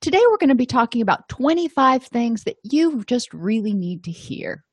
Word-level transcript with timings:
Today, 0.00 0.20
we're 0.30 0.38
going 0.38 0.48
to 0.48 0.54
be 0.54 0.66
talking 0.66 1.02
about 1.02 1.28
25 1.28 2.04
things 2.04 2.44
that 2.44 2.56
you 2.62 3.04
just 3.04 3.32
really 3.32 3.74
need 3.74 4.04
to 4.04 4.10
hear. 4.10 4.64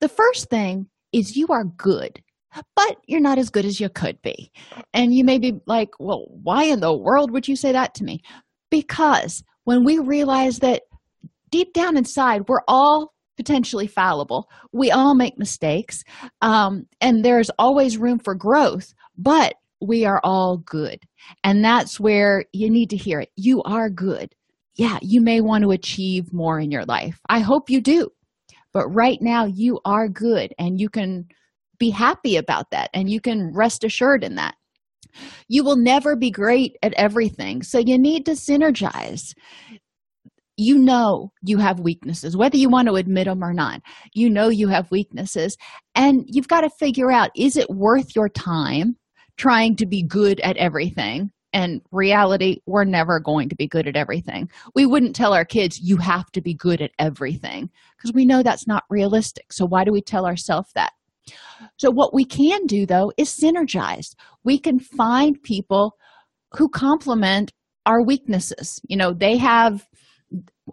The 0.00 0.08
first 0.08 0.48
thing 0.48 0.88
is 1.12 1.36
you 1.36 1.48
are 1.48 1.64
good, 1.64 2.22
but 2.76 2.96
you're 3.06 3.20
not 3.20 3.38
as 3.38 3.50
good 3.50 3.64
as 3.64 3.80
you 3.80 3.88
could 3.88 4.20
be. 4.22 4.50
And 4.92 5.14
you 5.14 5.24
may 5.24 5.38
be 5.38 5.60
like, 5.66 5.90
well, 5.98 6.26
why 6.28 6.64
in 6.64 6.80
the 6.80 6.96
world 6.96 7.30
would 7.30 7.48
you 7.48 7.56
say 7.56 7.72
that 7.72 7.94
to 7.94 8.04
me? 8.04 8.22
Because 8.70 9.42
when 9.64 9.84
we 9.84 9.98
realize 9.98 10.58
that 10.60 10.82
deep 11.50 11.72
down 11.72 11.96
inside, 11.96 12.48
we're 12.48 12.64
all 12.68 13.14
potentially 13.36 13.86
fallible, 13.86 14.48
we 14.72 14.90
all 14.90 15.14
make 15.14 15.38
mistakes, 15.38 16.04
um, 16.40 16.86
and 17.00 17.24
there's 17.24 17.50
always 17.58 17.98
room 17.98 18.18
for 18.18 18.34
growth, 18.34 18.94
but 19.18 19.54
we 19.80 20.04
are 20.04 20.20
all 20.22 20.58
good. 20.58 21.00
And 21.42 21.64
that's 21.64 22.00
where 22.00 22.44
you 22.52 22.70
need 22.70 22.90
to 22.90 22.96
hear 22.96 23.20
it. 23.20 23.30
You 23.36 23.62
are 23.62 23.90
good. 23.90 24.34
Yeah, 24.76 24.98
you 25.02 25.20
may 25.20 25.40
want 25.40 25.62
to 25.62 25.70
achieve 25.70 26.32
more 26.32 26.58
in 26.58 26.70
your 26.70 26.84
life. 26.84 27.20
I 27.28 27.40
hope 27.40 27.70
you 27.70 27.80
do. 27.80 28.10
But 28.72 28.88
right 28.88 29.18
now, 29.20 29.44
you 29.44 29.80
are 29.84 30.08
good 30.08 30.52
and 30.58 30.80
you 30.80 30.88
can 30.88 31.28
be 31.78 31.90
happy 31.90 32.36
about 32.36 32.70
that 32.70 32.90
and 32.92 33.08
you 33.08 33.20
can 33.20 33.52
rest 33.54 33.84
assured 33.84 34.24
in 34.24 34.34
that. 34.34 34.56
You 35.48 35.62
will 35.62 35.76
never 35.76 36.16
be 36.16 36.30
great 36.30 36.76
at 36.82 36.92
everything. 36.94 37.62
So 37.62 37.78
you 37.78 37.98
need 37.98 38.26
to 38.26 38.32
synergize. 38.32 39.32
You 40.56 40.78
know 40.78 41.32
you 41.42 41.58
have 41.58 41.80
weaknesses, 41.80 42.36
whether 42.36 42.56
you 42.56 42.68
want 42.68 42.88
to 42.88 42.94
admit 42.94 43.26
them 43.26 43.42
or 43.42 43.52
not. 43.52 43.80
You 44.12 44.30
know 44.30 44.48
you 44.48 44.68
have 44.68 44.90
weaknesses, 44.90 45.56
and 45.96 46.24
you've 46.26 46.48
got 46.48 46.60
to 46.60 46.70
figure 46.70 47.10
out 47.10 47.30
is 47.36 47.56
it 47.56 47.68
worth 47.70 48.14
your 48.14 48.28
time 48.28 48.96
trying 49.36 49.76
to 49.76 49.86
be 49.86 50.02
good 50.02 50.40
at 50.40 50.56
everything. 50.56 51.30
And 51.52 51.80
reality 51.92 52.58
we're 52.66 52.84
never 52.84 53.20
going 53.20 53.48
to 53.48 53.56
be 53.56 53.68
good 53.68 53.86
at 53.86 53.96
everything. 53.96 54.50
We 54.74 54.86
wouldn't 54.86 55.14
tell 55.14 55.32
our 55.32 55.44
kids 55.44 55.80
you 55.80 55.96
have 55.98 56.30
to 56.32 56.40
be 56.40 56.54
good 56.54 56.82
at 56.82 56.90
everything 56.98 57.70
because 57.96 58.12
we 58.12 58.24
know 58.24 58.42
that's 58.42 58.66
not 58.66 58.82
realistic. 58.90 59.52
So 59.52 59.64
why 59.64 59.84
do 59.84 59.92
we 59.92 60.02
tell 60.02 60.26
ourselves 60.26 60.70
that? 60.74 60.92
So 61.76 61.90
what 61.90 62.12
we 62.12 62.24
can 62.24 62.66
do 62.66 62.86
though 62.86 63.12
is 63.16 63.28
synergize. 63.28 64.14
We 64.42 64.58
can 64.58 64.80
find 64.80 65.40
people 65.42 65.96
who 66.54 66.68
complement 66.68 67.52
our 67.86 68.04
weaknesses. 68.04 68.80
You 68.88 68.96
know 68.96 69.12
they 69.12 69.36
have 69.36 69.86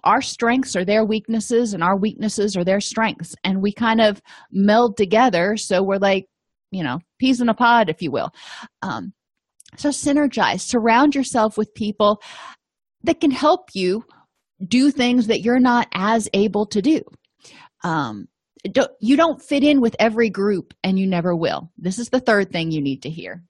our 0.03 0.21
strengths 0.21 0.75
are 0.75 0.85
their 0.85 1.05
weaknesses 1.05 1.73
and 1.73 1.83
our 1.83 1.97
weaknesses 1.97 2.55
are 2.55 2.63
their 2.63 2.79
strengths. 2.79 3.35
And 3.43 3.61
we 3.61 3.73
kind 3.73 4.01
of 4.01 4.21
meld 4.51 4.97
together. 4.97 5.57
So 5.57 5.83
we're 5.83 5.97
like 5.97 6.25
you 6.72 6.83
know 6.83 7.00
peas 7.19 7.41
in 7.41 7.50
a 7.50 7.53
pod 7.53 7.89
if 7.89 8.02
you 8.02 8.11
will. 8.11 8.31
Um, 8.81 9.14
so 9.77 9.89
synergize 9.89 10.61
surround 10.61 11.16
yourself 11.16 11.57
with 11.57 11.73
people 11.73 12.22
that 13.03 13.22
can 13.22 13.31
help 13.31 13.69
you 13.73 14.03
do 14.68 14.91
things 14.91 15.28
that 15.28 15.41
you're 15.41 15.59
not 15.59 15.88
as 15.94 16.29
able 16.34 16.66
to 16.68 16.81
do. 16.81 17.01
Um, 17.84 18.28
don't, 18.72 18.91
you 19.00 19.18
don't 19.18 19.41
fit 19.41 19.63
in 19.63 19.81
with 19.81 19.95
every 19.97 20.29
group 20.29 20.73
and 20.84 21.00
you 21.00 21.07
never 21.07 21.35
will. 21.35 21.72
This 21.78 21.97
is 21.97 22.09
the 22.09 22.19
third 22.19 22.51
thing 22.51 22.72
you 22.72 22.81
need 22.81 23.01
to 23.03 23.09
hear. 23.09 23.44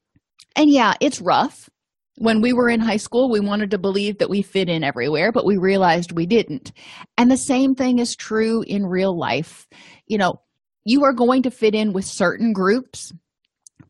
And 0.55 0.69
yeah 0.69 0.93
it's 1.01 1.21
rough. 1.21 1.69
When 2.17 2.41
we 2.41 2.53
were 2.53 2.69
in 2.69 2.79
high 2.79 2.97
school 2.97 3.29
we 3.29 3.39
wanted 3.39 3.71
to 3.71 3.77
believe 3.77 4.19
that 4.19 4.29
we 4.29 4.41
fit 4.41 4.69
in 4.69 4.83
everywhere 4.83 5.31
but 5.31 5.45
we 5.45 5.57
realized 5.57 6.11
we 6.11 6.25
didn't. 6.25 6.71
And 7.17 7.29
the 7.29 7.37
same 7.37 7.75
thing 7.75 7.99
is 7.99 8.15
true 8.15 8.63
in 8.67 8.85
real 8.85 9.17
life. 9.17 9.67
You 10.07 10.17
know 10.17 10.41
you 10.85 11.03
are 11.03 11.13
going 11.13 11.43
to 11.43 11.51
fit 11.51 11.75
in 11.75 11.93
with 11.93 12.05
certain 12.05 12.53
groups 12.53 13.11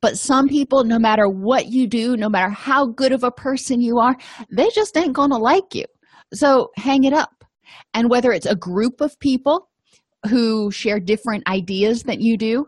but 0.01 0.17
some 0.17 0.47
people 0.47 0.83
no 0.83 0.99
matter 0.99 1.27
what 1.27 1.67
you 1.67 1.87
do 1.87 2.17
no 2.17 2.29
matter 2.29 2.49
how 2.49 2.85
good 2.85 3.11
of 3.11 3.23
a 3.23 3.31
person 3.31 3.81
you 3.81 3.99
are 3.99 4.15
they 4.51 4.69
just 4.69 4.97
ain't 4.97 5.13
gonna 5.13 5.37
like 5.37 5.73
you. 5.73 5.85
So 6.33 6.69
hang 6.75 7.03
it 7.03 7.13
up. 7.13 7.43
And 7.93 8.09
whether 8.09 8.31
it's 8.31 8.45
a 8.45 8.55
group 8.55 9.01
of 9.01 9.19
people 9.19 9.69
who 10.29 10.71
share 10.71 10.99
different 10.99 11.47
ideas 11.47 12.03
than 12.03 12.21
you 12.21 12.37
do 12.37 12.65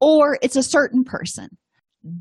or 0.00 0.38
it's 0.42 0.56
a 0.56 0.62
certain 0.62 1.04
person 1.04 1.48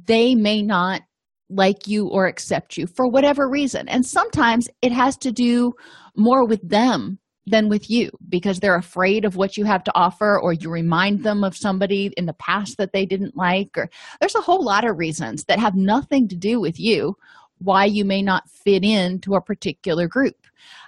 they 0.07 0.35
may 0.35 0.61
not 0.61 1.01
like 1.49 1.87
you 1.87 2.07
or 2.07 2.25
accept 2.25 2.75
you 2.77 2.87
for 2.87 3.07
whatever 3.07 3.47
reason. 3.47 3.87
And 3.87 4.05
sometimes 4.05 4.67
it 4.81 4.91
has 4.91 5.15
to 5.17 5.31
do 5.31 5.73
more 6.17 6.47
with 6.47 6.67
them 6.67 7.19
than 7.47 7.69
with 7.69 7.89
you 7.89 8.09
because 8.29 8.59
they're 8.59 8.75
afraid 8.75 9.23
of 9.23 9.35
what 9.35 9.55
you 9.55 9.65
have 9.65 9.83
to 9.83 9.91
offer 9.95 10.39
or 10.39 10.53
you 10.53 10.69
remind 10.69 11.23
them 11.23 11.43
of 11.43 11.55
somebody 11.55 12.11
in 12.17 12.25
the 12.25 12.33
past 12.33 12.77
that 12.77 12.91
they 12.91 13.05
didn't 13.05 13.37
like 13.37 13.69
or 13.77 13.89
there's 14.19 14.35
a 14.35 14.41
whole 14.41 14.63
lot 14.63 14.87
of 14.87 14.97
reasons 14.97 15.43
that 15.45 15.59
have 15.59 15.75
nothing 15.75 16.27
to 16.27 16.35
do 16.35 16.59
with 16.59 16.79
you 16.79 17.15
why 17.59 17.85
you 17.85 18.03
may 18.03 18.21
not 18.21 18.49
fit 18.49 18.83
into 18.83 19.35
a 19.35 19.41
particular 19.41 20.07
group. 20.07 20.35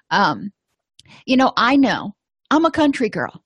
Um, 0.10 0.52
you 1.26 1.38
know 1.38 1.54
i 1.56 1.76
know 1.76 2.14
i'm 2.52 2.66
a 2.66 2.72
country 2.72 3.10
girl. 3.10 3.44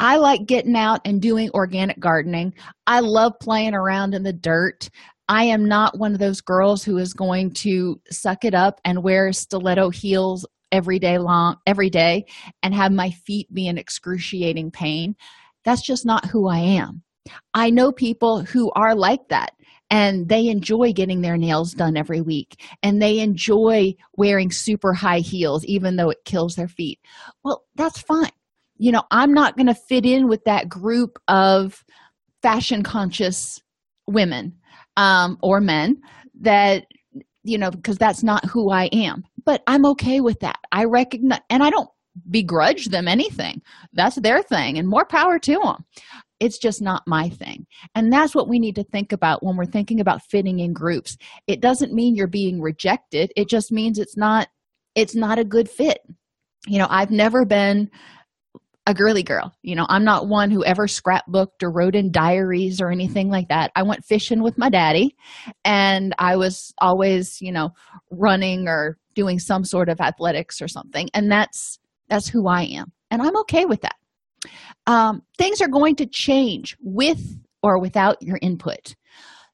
I 0.00 0.16
like 0.16 0.46
getting 0.46 0.76
out 0.76 1.00
and 1.04 1.20
doing 1.20 1.50
organic 1.54 1.98
gardening. 1.98 2.54
I 2.86 3.00
love 3.00 3.32
playing 3.40 3.74
around 3.74 4.14
in 4.14 4.22
the 4.22 4.32
dirt. 4.32 4.88
I 5.28 5.44
am 5.44 5.64
not 5.66 5.98
one 5.98 6.12
of 6.12 6.18
those 6.18 6.40
girls 6.40 6.84
who 6.84 6.98
is 6.98 7.14
going 7.14 7.52
to 7.54 8.00
suck 8.10 8.44
it 8.44 8.54
up 8.54 8.80
and 8.84 9.02
wear 9.02 9.32
stiletto 9.32 9.90
heels 9.90 10.44
every 10.72 10.98
day 10.98 11.18
long 11.18 11.56
every 11.66 11.90
day 11.90 12.24
and 12.62 12.74
have 12.74 12.90
my 12.90 13.10
feet 13.10 13.52
be 13.52 13.66
in 13.66 13.78
excruciating 13.78 14.70
pain 14.70 15.14
that's 15.64 15.82
just 15.82 16.04
not 16.04 16.26
who 16.26 16.48
i 16.48 16.58
am. 16.58 17.02
I 17.54 17.70
know 17.70 17.92
people 17.92 18.42
who 18.42 18.72
are 18.72 18.94
like 18.94 19.28
that 19.28 19.52
and 19.90 20.28
they 20.28 20.48
enjoy 20.48 20.92
getting 20.92 21.20
their 21.20 21.36
nails 21.36 21.72
done 21.72 21.96
every 21.96 22.20
week 22.20 22.60
and 22.82 23.00
they 23.00 23.20
enjoy 23.20 23.94
wearing 24.16 24.50
super 24.50 24.92
high 24.92 25.20
heels 25.20 25.64
even 25.66 25.96
though 25.96 26.10
it 26.10 26.24
kills 26.24 26.56
their 26.56 26.68
feet. 26.68 26.98
Well 27.44 27.64
that's 27.76 28.00
fine. 28.00 28.30
You 28.76 28.90
know 28.90 29.02
i'm 29.12 29.32
not 29.32 29.56
going 29.56 29.68
to 29.68 29.74
fit 29.74 30.04
in 30.04 30.28
with 30.28 30.42
that 30.44 30.68
group 30.68 31.18
of 31.28 31.84
fashion 32.42 32.82
conscious 32.82 33.60
women 34.08 34.54
um, 34.96 35.38
or 35.40 35.60
men 35.60 36.00
that 36.40 36.86
you 37.44 37.58
know 37.58 37.70
because 37.70 37.98
that's 37.98 38.24
not 38.24 38.44
who 38.46 38.70
i 38.70 38.86
am 38.86 39.22
but 39.44 39.62
i'm 39.66 39.86
okay 39.86 40.20
with 40.20 40.40
that. 40.40 40.58
I 40.70 40.84
recognize 40.84 41.40
and 41.50 41.62
i 41.62 41.70
don't 41.70 41.88
begrudge 42.30 42.86
them 42.86 43.08
anything. 43.08 43.62
That's 43.94 44.16
their 44.16 44.42
thing 44.42 44.78
and 44.78 44.86
more 44.86 45.06
power 45.06 45.38
to 45.38 45.58
them 45.62 45.84
it's 46.42 46.58
just 46.58 46.82
not 46.82 47.04
my 47.06 47.28
thing. 47.28 47.66
And 47.94 48.12
that's 48.12 48.34
what 48.34 48.48
we 48.48 48.58
need 48.58 48.74
to 48.74 48.82
think 48.82 49.12
about 49.12 49.44
when 49.44 49.56
we're 49.56 49.64
thinking 49.64 50.00
about 50.00 50.22
fitting 50.28 50.58
in 50.58 50.72
groups. 50.72 51.16
It 51.46 51.60
doesn't 51.60 51.92
mean 51.94 52.16
you're 52.16 52.26
being 52.26 52.60
rejected. 52.60 53.32
It 53.36 53.48
just 53.48 53.70
means 53.70 53.96
it's 53.96 54.16
not 54.16 54.48
it's 54.96 55.14
not 55.14 55.38
a 55.38 55.44
good 55.44 55.70
fit. 55.70 55.98
You 56.66 56.78
know 56.78 56.88
i've 56.90 57.12
never 57.12 57.44
been 57.44 57.90
a 58.86 58.94
girly 58.94 59.22
girl. 59.22 59.54
You 59.62 59.76
know, 59.76 59.86
I'm 59.88 60.04
not 60.04 60.26
one 60.26 60.50
who 60.50 60.64
ever 60.64 60.86
scrapbooked 60.86 61.62
or 61.62 61.70
wrote 61.70 61.94
in 61.94 62.10
diaries 62.10 62.80
or 62.80 62.90
anything 62.90 63.30
like 63.30 63.48
that. 63.48 63.70
I 63.76 63.84
went 63.84 64.04
fishing 64.04 64.42
with 64.42 64.58
my 64.58 64.70
daddy 64.70 65.14
and 65.64 66.12
I 66.18 66.34
was 66.34 66.74
always, 66.78 67.40
you 67.40 67.52
know, 67.52 67.70
running 68.10 68.66
or 68.66 68.98
doing 69.14 69.38
some 69.38 69.64
sort 69.64 69.88
of 69.88 70.00
athletics 70.00 70.60
or 70.60 70.68
something. 70.68 71.08
And 71.14 71.30
that's 71.30 71.78
that's 72.08 72.28
who 72.28 72.48
I 72.48 72.62
am. 72.62 72.92
And 73.10 73.22
I'm 73.22 73.36
okay 73.38 73.64
with 73.64 73.80
that. 73.82 73.96
Um, 74.86 75.22
things 75.38 75.60
are 75.60 75.68
going 75.68 75.96
to 75.96 76.06
change 76.06 76.76
with 76.80 77.20
or 77.62 77.80
without 77.80 78.20
your 78.20 78.38
input. 78.42 78.94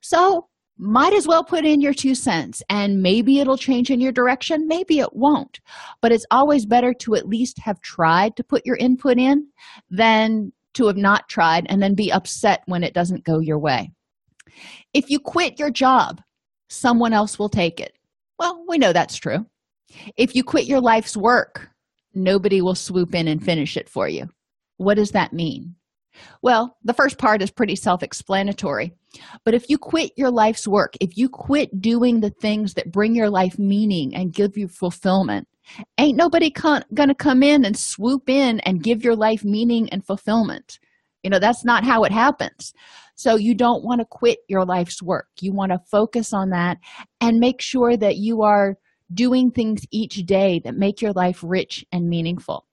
So 0.01 0.49
might 0.79 1.13
as 1.13 1.27
well 1.27 1.43
put 1.43 1.65
in 1.65 1.81
your 1.81 1.93
two 1.93 2.15
cents 2.15 2.63
and 2.71 3.03
maybe 3.03 3.41
it'll 3.41 3.57
change 3.57 3.91
in 3.91 4.01
your 4.01 4.13
direction 4.13 4.67
maybe 4.69 5.01
it 5.01 5.13
won't 5.13 5.59
but 6.01 6.13
it's 6.13 6.27
always 6.31 6.65
better 6.65 6.95
to 6.95 7.17
at 7.17 7.29
least 7.29 7.59
have 7.59 7.81
tried 7.81 8.37
to 8.37 8.45
put 8.45 8.65
your 8.65 8.77
input 8.77 9.19
in 9.19 9.45
than 9.91 10.53
to 10.75 10.87
have 10.87 10.97
not 10.97 11.29
tried 11.29 11.67
and 11.69 11.83
then 11.83 11.97
be 11.97 12.13
upset 12.13 12.63
when 12.67 12.85
it 12.85 12.95
doesn't 12.95 13.25
go 13.25 13.41
your 13.41 13.59
way 13.59 13.91
if 14.95 15.11
you 15.11 15.19
quit 15.19 15.59
your 15.59 15.71
job 15.71 16.21
someone 16.69 17.13
else 17.13 17.41
will 17.41 17.49
take 17.49 17.81
it 17.81 17.98
well 18.39 18.65
we 18.69 18.79
know 18.79 18.93
that's 18.93 19.17
true. 19.17 19.47
If 20.17 20.35
you 20.35 20.45
quit 20.45 20.67
your 20.67 20.81
life's 20.81 21.17
work 21.17 21.71
nobody 22.15 22.61
will 22.61 22.75
swoop 22.75 23.15
in 23.15 23.29
and 23.29 23.43
finish 23.43 23.77
it 23.77 23.89
for 23.89 24.09
you. 24.09 24.29
What 24.77 24.95
does 24.95 25.13
that 25.13 25.33
mean? 25.33 25.75
Well, 26.43 26.77
the 26.85 26.95
first 26.95 27.19
part 27.19 27.43
is 27.43 27.51
pretty 27.51 27.77
self 27.77 28.03
explanatory. 28.03 28.93
But 29.45 29.55
if 29.55 29.71
you 29.71 29.79
quit 29.79 30.13
your 30.17 30.31
life's 30.31 30.67
work, 30.67 30.95
if 31.01 31.17
you 31.17 31.29
quit 31.29 31.81
doing 31.81 32.21
the 32.21 32.31
things 32.31 32.75
that 32.75 32.93
bring 32.93 33.15
your 33.15 33.31
life 33.31 33.59
meaning 33.59 34.15
and 34.15 34.33
give 34.33 34.57
you 34.57 34.69
fulfillment, 34.69 35.47
ain't 35.97 36.17
nobody 36.17 36.51
con- 36.51 36.85
gonna 36.95 37.15
come 37.15 37.43
in 37.43 37.65
and 37.65 37.77
swoop 37.77 38.29
in 38.29 38.61
and 38.61 38.83
give 38.83 39.05
your 39.05 39.17
life 39.17 39.45
meaning 39.45 39.89
and 39.91 40.05
fulfillment 40.05 40.79
you 41.29 41.31
know 41.31 41.39
that's 41.39 41.63
not 41.63 41.85
how 41.85 42.05
it 42.05 42.13
happens. 42.13 42.73
So 43.15 43.37
you 43.37 43.55
don't 43.55 43.85
want 43.85 44.01
to 44.01 44.07
quit 44.07 44.39
your 44.49 44.65
life's 44.65 45.03
work. 45.03 45.27
You 45.43 45.53
want 45.53 45.73
to 45.73 45.79
focus 45.91 46.33
on 46.33 46.49
that 46.51 46.79
and 47.21 47.39
make 47.39 47.61
sure 47.61 47.99
that 47.99 48.17
you 48.17 48.41
are 48.41 48.77
doing 49.13 49.51
things 49.51 49.83
each 49.91 50.25
day 50.25 50.63
that 50.65 50.75
make 50.75 51.03
your 51.03 51.13
life 51.13 51.41
rich 51.43 51.85
and 51.93 52.09
meaningful. 52.09 52.65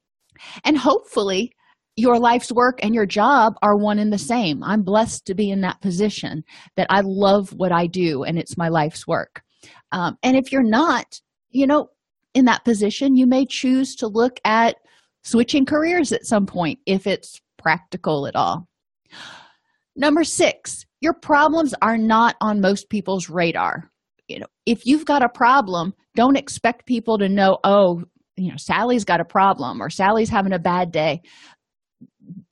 And 0.63 0.77
hopefully 0.77 1.51
your 1.97 2.17
life's 2.17 2.49
work 2.49 2.79
and 2.81 2.95
your 2.95 3.05
job 3.05 3.55
are 3.61 3.75
one 3.75 3.99
and 3.99 4.13
the 4.13 4.17
same. 4.17 4.63
I'm 4.63 4.83
blessed 4.83 5.25
to 5.25 5.35
be 5.35 5.49
in 5.49 5.59
that 5.61 5.81
position 5.81 6.45
that 6.77 6.87
i 6.89 7.01
love 7.03 7.49
what 7.49 7.73
i 7.73 7.87
do 7.87 8.23
and 8.23 8.39
it's 8.39 8.57
my 8.57 8.69
life's 8.69 9.05
work. 9.05 9.41
Um, 9.91 10.17
and 10.23 10.37
if 10.37 10.53
you're 10.53 10.63
not 10.63 11.19
you 11.49 11.67
know 11.67 11.89
in 12.33 12.45
that 12.45 12.63
position 12.63 13.17
you 13.17 13.27
may 13.27 13.45
choose 13.45 13.95
to 13.95 14.07
look 14.07 14.39
at 14.45 14.77
switching 15.23 15.65
careers 15.65 16.13
at 16.13 16.25
some 16.25 16.45
point 16.45 16.79
if 16.85 17.05
it's 17.05 17.41
practical 17.65 18.27
at 18.27 18.35
all. 18.35 18.67
Number 19.95 20.23
six 20.23 20.85
your 21.01 21.13
problems 21.13 21.73
are 21.81 21.97
not 21.97 22.35
on 22.41 22.61
most 22.61 22.89
people's 22.89 23.29
radar. 23.29 23.89
You 24.27 24.39
know 24.39 24.47
if 24.67 24.85
you've 24.85 25.05
got 25.05 25.23
a 25.23 25.29
problem 25.29 25.93
don't 26.15 26.37
expect 26.37 26.85
people 26.85 27.17
to 27.17 27.27
know 27.27 27.57
oh 27.63 28.03
you 28.37 28.49
know 28.51 28.57
sally's 28.57 29.03
got 29.03 29.19
a 29.19 29.25
problem 29.25 29.81
or 29.81 29.89
sally's 29.89 30.29
having 30.29 30.53
a 30.53 30.59
bad 30.59 30.91
day. 30.91 31.21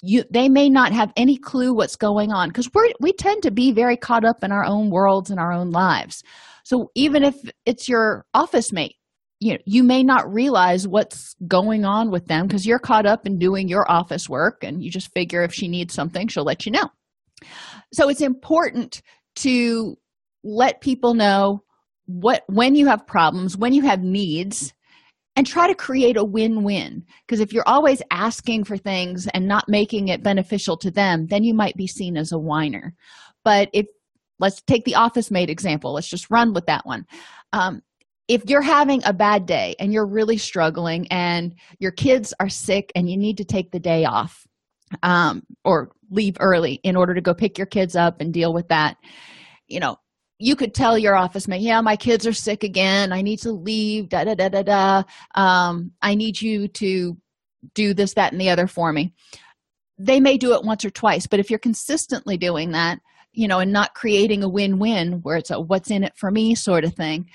You 0.01 0.23
they 0.31 0.49
may 0.49 0.69
not 0.69 0.93
have 0.93 1.13
any 1.15 1.37
clue 1.37 1.75
what's 1.75 1.95
going 1.95 2.31
on 2.31 2.49
because 2.49 2.69
we're 2.73 2.89
we 2.99 3.13
tend 3.13 3.43
to 3.43 3.51
be 3.51 3.71
very 3.71 3.97
caught 3.97 4.25
up 4.25 4.43
in 4.43 4.51
our 4.51 4.65
own 4.65 4.89
worlds 4.89 5.29
and 5.29 5.39
our 5.39 5.53
own 5.53 5.69
lives. 5.69 6.23
So 6.63 6.89
even 6.95 7.23
if 7.23 7.35
it's 7.65 7.87
your 7.87 8.25
office 8.33 8.71
mate 8.71 8.95
you 9.43 9.53
know 9.53 9.59
you 9.65 9.83
may 9.83 10.03
not 10.03 10.31
realize 10.31 10.87
what's 10.87 11.35
going 11.47 11.83
on 11.83 12.09
with 12.09 12.27
them 12.27 12.47
because 12.47 12.65
you're 12.65 12.79
caught 12.79 13.05
up 13.05 13.27
in 13.27 13.37
doing 13.37 13.67
your 13.67 13.89
office 13.91 14.29
work 14.29 14.63
and 14.63 14.81
you 14.81 14.89
just 14.89 15.13
figure 15.13 15.43
if 15.43 15.53
she 15.53 15.67
needs 15.67 15.93
something 15.93 16.27
she'll 16.27 16.45
let 16.45 16.65
you 16.65 16.71
know. 16.71 16.89
So 17.91 18.07
it's 18.07 18.21
important 18.21 19.01
to 19.37 19.97
let 20.43 20.81
people 20.81 21.13
know 21.13 21.63
what 22.05 22.43
when 22.47 22.75
you 22.75 22.87
have 22.87 23.05
problems 23.05 23.57
when 23.57 23.73
you 23.73 23.81
have 23.81 24.01
needs 24.01 24.73
and 25.35 25.47
try 25.47 25.67
to 25.67 25.75
create 25.75 26.15
a 26.15 26.23
win-win. 26.23 27.03
Because 27.25 27.39
if 27.39 27.51
you're 27.51 27.67
always 27.67 28.01
asking 28.11 28.65
for 28.65 28.77
things 28.77 29.27
and 29.33 29.47
not 29.47 29.67
making 29.67 30.07
it 30.07 30.23
beneficial 30.23 30.77
to 30.77 30.91
them 30.91 31.27
then 31.27 31.43
you 31.43 31.53
might 31.53 31.75
be 31.75 31.87
seen 31.87 32.15
as 32.15 32.31
a 32.31 32.39
whiner. 32.39 32.93
But 33.43 33.69
if 33.73 33.87
let's 34.39 34.61
take 34.61 34.85
the 34.85 34.95
office 34.95 35.31
mate 35.31 35.49
example. 35.49 35.93
Let's 35.93 36.09
just 36.09 36.29
run 36.29 36.53
with 36.53 36.65
that 36.67 36.85
one. 36.85 37.05
Um, 37.51 37.81
if 38.27 38.49
you're 38.49 38.61
having 38.61 39.01
a 39.05 39.13
bad 39.13 39.45
day 39.45 39.75
and 39.79 39.93
you're 39.93 40.05
really 40.05 40.37
struggling 40.37 41.07
and 41.09 41.55
your 41.79 41.91
kids 41.91 42.33
are 42.39 42.49
sick 42.49 42.91
and 42.95 43.09
you 43.09 43.17
need 43.17 43.37
to 43.37 43.45
take 43.45 43.71
the 43.71 43.79
day 43.79 44.05
off 44.05 44.47
um, 45.01 45.43
or 45.65 45.91
leave 46.09 46.37
early 46.39 46.75
in 46.83 46.95
order 46.95 47.13
to 47.13 47.21
go 47.21 47.33
pick 47.33 47.57
your 47.57 47.67
kids 47.67 47.95
up 47.95 48.21
and 48.21 48.33
deal 48.33 48.53
with 48.53 48.67
that 48.69 48.97
you 49.67 49.79
know 49.79 49.97
you 50.43 50.55
could 50.55 50.73
tell 50.73 50.97
your 50.97 51.15
office 51.15 51.47
mate, 51.47 51.61
yeah, 51.61 51.79
my 51.79 51.95
kids 51.95 52.27
are 52.27 52.33
sick 52.33 52.63
again. 52.63 53.13
I 53.13 53.21
need 53.21 53.39
to 53.39 53.51
leave. 53.51 54.09
Da 54.09 54.25
da 54.25 54.35
da 54.35 54.49
da 54.49 54.63
da. 54.63 55.03
Um, 55.35 55.91
I 56.01 56.15
need 56.15 56.41
you 56.41 56.67
to 56.67 57.17
do 57.73 57.93
this, 57.93 58.13
that, 58.15 58.33
and 58.33 58.41
the 58.41 58.49
other 58.49 58.67
for 58.67 58.91
me. 58.91 59.13
They 59.97 60.19
may 60.19 60.37
do 60.37 60.53
it 60.53 60.65
once 60.65 60.83
or 60.83 60.89
twice, 60.89 61.27
but 61.27 61.39
if 61.39 61.49
you're 61.49 61.59
consistently 61.59 62.35
doing 62.35 62.71
that, 62.71 62.99
you 63.31 63.47
know, 63.47 63.59
and 63.59 63.71
not 63.71 63.93
creating 63.93 64.43
a 64.43 64.49
win-win 64.49 65.21
where 65.21 65.37
it's 65.37 65.49
a 65.49 65.59
"what's 65.59 65.89
in 65.89 66.03
it 66.03 66.13
for 66.17 66.29
me" 66.29 66.55
sort 66.55 66.83
of 66.83 66.93
thing, 66.93 67.29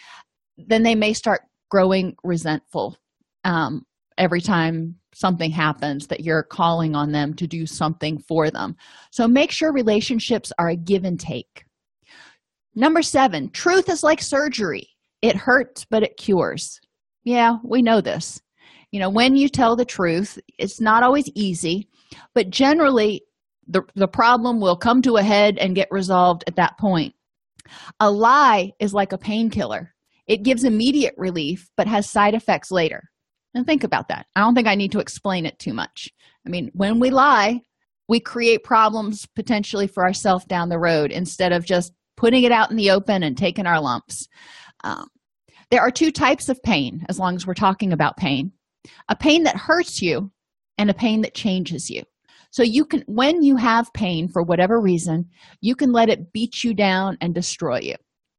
then 0.66 0.82
they 0.82 0.94
may 0.94 1.12
start 1.12 1.42
growing 1.70 2.16
resentful 2.24 2.96
um, 3.44 3.82
every 4.16 4.40
time 4.40 4.96
something 5.14 5.50
happens 5.50 6.06
that 6.08 6.20
you're 6.20 6.42
calling 6.42 6.94
on 6.94 7.12
them 7.12 7.34
to 7.34 7.46
do 7.46 7.66
something 7.66 8.18
for 8.18 8.50
them. 8.50 8.76
So 9.10 9.26
make 9.26 9.50
sure 9.50 9.72
relationships 9.72 10.52
are 10.58 10.68
a 10.68 10.76
give 10.76 11.04
and 11.04 11.18
take 11.18 11.64
Number 12.78 13.02
seven, 13.02 13.50
truth 13.50 13.88
is 13.88 14.04
like 14.04 14.22
surgery. 14.22 14.90
It 15.20 15.34
hurts, 15.34 15.84
but 15.90 16.04
it 16.04 16.16
cures. 16.16 16.80
Yeah, 17.24 17.56
we 17.64 17.82
know 17.82 18.00
this. 18.00 18.40
You 18.92 19.00
know, 19.00 19.10
when 19.10 19.34
you 19.34 19.48
tell 19.48 19.74
the 19.74 19.84
truth, 19.84 20.38
it's 20.60 20.80
not 20.80 21.02
always 21.02 21.28
easy, 21.34 21.88
but 22.36 22.50
generally 22.50 23.22
the, 23.66 23.82
the 23.96 24.06
problem 24.06 24.60
will 24.60 24.76
come 24.76 25.02
to 25.02 25.16
a 25.16 25.24
head 25.24 25.58
and 25.58 25.74
get 25.74 25.88
resolved 25.90 26.44
at 26.46 26.54
that 26.54 26.78
point. 26.78 27.16
A 27.98 28.08
lie 28.12 28.70
is 28.78 28.94
like 28.94 29.12
a 29.12 29.18
painkiller. 29.18 29.92
It 30.28 30.42
gives 30.42 30.64
immediate 30.64 31.14
relief, 31.16 31.68
but 31.76 31.88
has 31.88 32.08
side 32.08 32.34
effects 32.34 32.70
later. 32.70 33.10
And 33.54 33.66
think 33.66 33.82
about 33.82 34.08
that. 34.08 34.26
I 34.36 34.40
don't 34.40 34.54
think 34.54 34.68
I 34.68 34.74
need 34.74 34.92
to 34.92 35.00
explain 35.00 35.46
it 35.46 35.58
too 35.58 35.72
much. 35.72 36.10
I 36.46 36.50
mean, 36.50 36.70
when 36.74 37.00
we 37.00 37.10
lie, 37.10 37.62
we 38.08 38.20
create 38.20 38.62
problems 38.62 39.26
potentially 39.34 39.86
for 39.86 40.04
ourselves 40.04 40.44
down 40.44 40.68
the 40.68 40.78
road 40.78 41.10
instead 41.10 41.52
of 41.52 41.64
just 41.64 41.92
putting 42.16 42.44
it 42.44 42.52
out 42.52 42.70
in 42.70 42.76
the 42.76 42.90
open 42.90 43.22
and 43.22 43.36
taking 43.36 43.66
our 43.66 43.80
lumps. 43.80 44.28
Um, 44.84 45.08
there 45.70 45.80
are 45.80 45.90
two 45.90 46.10
types 46.10 46.48
of 46.48 46.62
pain, 46.62 47.04
as 47.08 47.18
long 47.18 47.36
as 47.36 47.46
we're 47.46 47.54
talking 47.54 47.92
about 47.92 48.16
pain 48.16 48.52
a 49.08 49.16
pain 49.16 49.42
that 49.42 49.56
hurts 49.56 50.00
you 50.00 50.30
and 50.78 50.88
a 50.88 50.94
pain 50.94 51.20
that 51.22 51.34
changes 51.34 51.90
you. 51.90 52.02
So, 52.50 52.62
you 52.62 52.86
can, 52.86 53.02
when 53.06 53.42
you 53.42 53.56
have 53.56 53.92
pain 53.92 54.28
for 54.28 54.42
whatever 54.42 54.80
reason, 54.80 55.28
you 55.60 55.74
can 55.74 55.92
let 55.92 56.08
it 56.08 56.32
beat 56.32 56.64
you 56.64 56.72
down 56.72 57.18
and 57.20 57.34
destroy 57.34 57.80
you. 57.80 57.96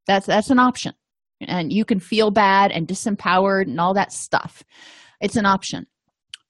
That's, 0.07 0.25
that's 0.25 0.49
an 0.49 0.57
option. 0.57 0.93
And 1.41 1.71
you 1.71 1.85
can 1.85 1.99
feel 1.99 2.31
bad 2.31 2.71
and 2.71 2.87
disempowered 2.87 3.63
and 3.63 3.79
all 3.79 3.93
that 3.93 4.11
stuff. 4.11 4.63
It's 5.21 5.35
an 5.35 5.45
option. 5.45 5.87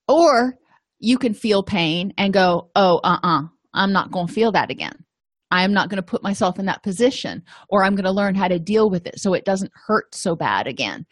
Or 0.08 0.56
you 1.00 1.18
can 1.18 1.34
feel 1.34 1.64
pain 1.64 2.14
and 2.18 2.34
go, 2.34 2.70
oh, 2.76 2.98
uh 3.04 3.18
uh-uh, 3.24 3.42
uh, 3.42 3.48
i 3.74 3.84
am 3.84 3.94
not 3.94 4.12
going 4.12 4.28
to 4.28 4.34
feel 4.34 4.52
that 4.52 4.72
again. 4.72 5.06
I 5.52 5.64
am 5.64 5.74
not 5.74 5.90
going 5.90 5.98
to 5.98 6.04
put 6.04 6.24
myself 6.24 6.60
in 6.60 6.66
that 6.68 6.84
position, 6.84 7.44
or 7.70 7.84
I'm 7.84 7.96
going 7.96 8.06
to 8.06 8.12
learn 8.12 8.36
how 8.36 8.48
to 8.48 8.60
deal 8.60 8.90
with 8.90 9.08
it 9.08 9.20
so 9.20 9.34
it 9.34 9.46
doesn't 9.46 9.72
hurt 9.74 10.14
so 10.14 10.36
bad 10.36 10.68
again. 10.68 11.06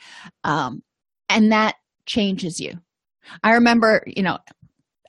Um, 0.44 0.84
and 1.30 1.52
that 1.52 1.76
changes 2.06 2.60
you. 2.60 2.74
I 3.44 3.54
remember, 3.54 4.04
you 4.06 4.24
know, 4.24 4.38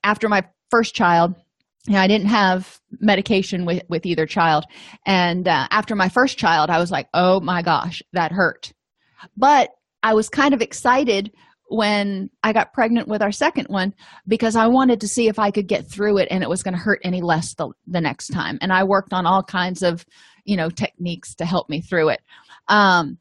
after 0.03 0.29
my 0.29 0.45
first 0.71 0.95
child, 0.95 1.35
know, 1.95 2.01
I 2.01 2.07
didn't 2.07 2.29
have 2.29 2.81
medication 3.01 3.65
with, 3.65 3.83
with 3.89 4.07
either 4.07 4.27
child. 4.27 4.65
And 5.07 5.47
uh, 5.47 5.69
after 5.71 5.95
my 5.95 6.09
first 6.09 6.39
child, 6.39 6.71
I 6.71 6.79
was 6.79 6.91
like, 6.91 7.09
oh 7.15 7.41
my 7.41 7.63
gosh, 7.63 8.03
that 8.13 8.33
hurt. 8.33 8.73
But 9.37 9.71
I 10.03 10.15
was 10.15 10.29
kind 10.29 10.55
of 10.55 10.61
excited 10.61 11.33
when 11.71 12.31
I 12.43 12.53
got 12.53 12.73
pregnant 12.73 13.09
with 13.09 13.23
our 13.23 13.33
second 13.33 13.67
one 13.69 13.95
because 14.27 14.57
I 14.57 14.67
wanted 14.69 15.01
to 15.03 15.09
see 15.09 15.29
if 15.29 15.39
I 15.39 15.51
could 15.51 15.67
get 15.67 15.87
through 15.87 16.19
it 16.19 16.29
and 16.31 16.43
it 16.43 16.49
was 16.49 16.63
going 16.63 16.75
to 16.75 16.81
hurt 16.81 17.01
any 17.05 17.21
less 17.21 17.55
the, 17.55 17.69
the 17.87 18.01
next 18.01 18.29
time. 18.29 18.59
And 18.61 18.73
I 18.73 18.85
worked 18.85 19.13
on 19.13 19.27
all 19.27 19.43
kinds 19.43 19.83
of, 19.83 20.07
you 20.45 20.57
know, 20.57 20.71
techniques 20.71 21.35
to 21.37 21.45
help 21.45 21.69
me 21.69 21.81
through 21.81 22.11
it. 22.11 22.21
Um, 22.69 23.19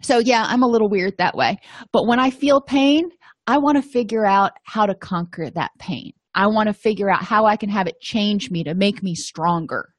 so, 0.00 0.18
yeah, 0.18 0.44
I'm 0.46 0.62
a 0.62 0.68
little 0.68 0.88
weird 0.88 1.18
that 1.18 1.36
way. 1.36 1.58
But 1.92 2.06
when 2.06 2.18
I 2.18 2.30
feel 2.30 2.60
pain, 2.60 3.10
I 3.46 3.58
want 3.58 3.76
to 3.76 3.82
figure 3.82 4.24
out 4.24 4.52
how 4.64 4.86
to 4.86 4.94
conquer 4.94 5.50
that 5.50 5.72
pain. 5.78 6.12
I 6.34 6.46
want 6.46 6.68
to 6.68 6.74
figure 6.74 7.10
out 7.10 7.22
how 7.22 7.46
I 7.46 7.56
can 7.56 7.68
have 7.68 7.86
it 7.86 8.00
change 8.00 8.50
me 8.50 8.64
to 8.64 8.74
make 8.74 9.02
me 9.02 9.14
stronger. 9.14 9.94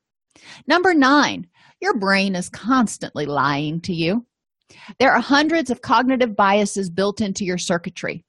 Number 0.67 0.93
nine, 0.93 1.47
your 1.81 1.97
brain 1.99 2.35
is 2.35 2.49
constantly 2.49 3.25
lying 3.25 3.81
to 3.81 3.93
you. 3.93 4.25
There 4.99 5.11
are 5.11 5.21
hundreds 5.21 5.69
of 5.69 5.81
cognitive 5.81 6.35
biases 6.35 6.89
built 6.89 7.21
into 7.21 7.45
your 7.45 7.57
circuitry. 7.57 8.25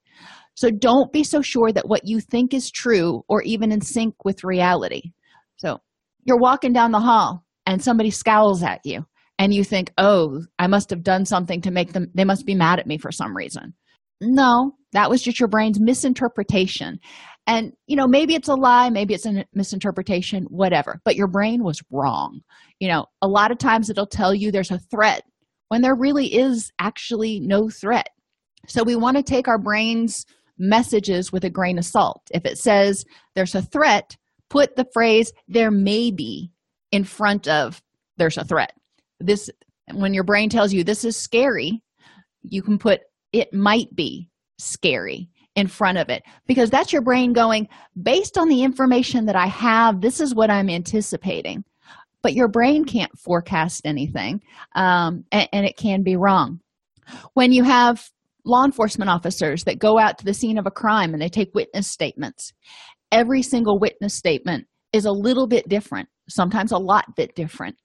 So 0.54 0.70
don't 0.70 1.12
be 1.12 1.25
so 1.25 1.42
sure 1.42 1.73
that 1.73 1.88
what 1.88 2.02
you 2.04 2.20
think 2.20 2.54
is 2.54 2.70
true 2.70 3.23
or 3.28 3.42
even 3.42 3.73
in 3.73 3.80
sync 3.80 4.25
with 4.25 4.44
reality. 4.44 5.12
So 5.56 5.78
you're 6.25 6.38
walking 6.38 6.73
down 6.73 6.92
the 6.92 7.00
hall 7.00 7.44
and 7.66 7.82
somebody 7.82 8.11
scowls 8.11 8.62
at 8.62 8.80
you 8.84 9.04
and 9.38 9.52
you 9.52 9.64
think, 9.64 9.92
oh, 9.99 10.42
I 10.58 10.68
must 10.68 10.90
have 10.90 11.02
done 11.02 11.25
something 11.25 11.61
to 11.62 11.70
make 11.70 11.92
them, 11.92 12.08
they 12.14 12.25
must 12.25 12.46
be 12.46 12.54
mad 12.54 12.78
at 12.78 12.87
me 12.87 12.99
for 12.99 13.11
some 13.11 13.37
reason. 13.37 13.75
No, 14.20 14.73
that 14.92 15.11
was 15.11 15.23
just 15.23 15.40
your 15.40 15.49
brain's 15.49 15.80
misinterpretation. 15.80 16.99
And, 17.46 17.72
you 17.86 17.96
know, 17.96 18.06
maybe 18.06 18.34
it's 18.34 18.48
a 18.48 18.54
lie, 18.54 18.88
maybe 18.88 19.12
it's 19.12 19.26
a 19.26 19.44
misinterpretation, 19.52 20.44
whatever, 20.44 21.00
but 21.04 21.16
your 21.16 21.26
brain 21.26 21.62
was 21.62 21.82
wrong. 21.90 22.40
You 22.80 22.88
know, 22.88 23.06
a 23.20 23.28
lot 23.28 23.50
of 23.50 23.58
times 23.58 23.90
it'll 23.90 24.06
tell 24.06 24.34
you 24.34 24.50
there's 24.50 24.70
a 24.70 24.78
threat 24.78 25.24
when 25.68 25.82
there 25.82 25.94
really 25.94 26.34
is 26.34 26.72
actually 26.78 27.40
no 27.40 27.68
threat. 27.68 28.08
So 28.66 28.82
we 28.82 28.96
want 28.96 29.18
to 29.18 29.22
take 29.22 29.46
our 29.46 29.58
brain's 29.58 30.24
messages 30.58 31.32
with 31.32 31.44
a 31.44 31.50
grain 31.50 31.78
of 31.78 31.84
salt. 31.84 32.22
If 32.32 32.46
it 32.46 32.58
says 32.58 33.04
there's 33.34 33.54
a 33.54 33.62
threat, 33.62 34.16
put 34.48 34.76
the 34.76 34.86
phrase 34.94 35.32
there 35.48 35.70
may 35.70 36.10
be 36.10 36.50
in 36.92 37.04
front 37.04 37.48
of 37.48 37.82
there's 38.16 38.38
a 38.38 38.44
threat. 38.44 38.72
This 39.20 39.50
when 39.92 40.14
your 40.14 40.24
brain 40.24 40.48
tells 40.48 40.72
you 40.72 40.82
this 40.82 41.04
is 41.04 41.16
scary, 41.16 41.82
you 42.42 42.62
can 42.62 42.78
put 42.78 43.00
it 43.32 43.52
might 43.52 43.94
be 43.94 44.30
scary 44.58 45.28
in 45.56 45.66
front 45.66 45.99
of 45.99 46.08
it. 46.08 46.23
Because 46.46 46.70
that's 46.70 46.92
your 46.92 47.02
brain 47.02 47.32
going 47.32 47.68
based 48.00 48.37
on 48.38 48.49
the 48.49 48.62
information 48.62 49.26
that 49.26 49.37
I 49.37 49.46
have, 49.46 50.00
this 50.00 50.20
is 50.20 50.34
what 50.34 50.50
I'm 50.50 50.68
anticipating. 50.68 51.64
But 52.23 52.34
your 52.34 52.49
brain 52.49 52.84
can't 52.84 53.16
forecast 53.18 53.82
anything 53.84 54.40
um, 54.75 55.25
and, 55.30 55.49
and 55.52 55.66
it 55.66 55.76
can 55.76 56.02
be 56.02 56.16
wrong. 56.16 56.61
When 57.34 57.52
you 57.52 57.64
have 57.64 58.08
law 58.44 58.64
enforcement 58.64 59.11
officers 59.11 59.64
that 59.64 59.78
go 59.78 59.99
out 59.99 60.18
to 60.18 60.25
the 60.25 60.34
scene 60.34 60.58
of 60.58 60.66
a 60.66 60.70
crime 60.70 61.12
and 61.12 61.23
they 61.23 61.28
take 61.28 61.54
witness 61.54 61.88
statements 61.90 62.52
every 63.11 63.42
single 63.42 63.78
witness 63.78 64.14
statement 64.14 64.66
is 64.92 65.04
a 65.04 65.12
little 65.12 65.46
bit 65.46 65.68
different 65.68 66.08
sometimes 66.28 66.73
a 66.73 66.78
lot 66.78 67.04
bit 67.16 67.34
different 67.34 67.76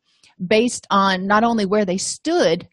based 0.48 0.86
on 0.90 1.26
not 1.28 1.44
only 1.44 1.66
where 1.66 1.86
they 1.86 1.98
stood 1.98 2.68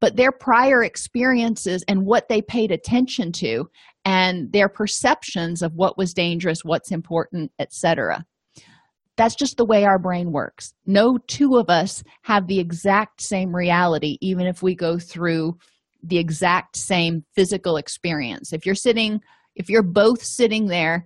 but 0.00 0.16
their 0.16 0.30
prior 0.30 0.84
experiences 0.84 1.84
and 1.88 2.04
what 2.06 2.28
they 2.28 2.42
paid 2.42 2.70
attention 2.70 3.32
to 3.32 3.68
and 4.04 4.52
their 4.52 4.68
perceptions 4.68 5.62
of 5.62 5.74
what 5.74 5.96
was 5.96 6.14
dangerous 6.14 6.64
what's 6.64 6.90
important 6.90 7.50
etc 7.58 8.24
that's 9.16 9.34
just 9.34 9.56
the 9.56 9.64
way 9.64 9.84
our 9.84 9.98
brain 9.98 10.32
works. 10.32 10.74
No 10.86 11.18
two 11.28 11.56
of 11.56 11.68
us 11.68 12.02
have 12.22 12.46
the 12.46 12.58
exact 12.58 13.20
same 13.20 13.54
reality 13.54 14.18
even 14.20 14.46
if 14.46 14.62
we 14.62 14.74
go 14.74 14.98
through 14.98 15.58
the 16.02 16.18
exact 16.18 16.76
same 16.76 17.24
physical 17.34 17.76
experience. 17.76 18.52
If 18.52 18.66
you're 18.66 18.74
sitting 18.74 19.20
if 19.54 19.68
you're 19.68 19.82
both 19.82 20.22
sitting 20.22 20.66
there 20.66 21.04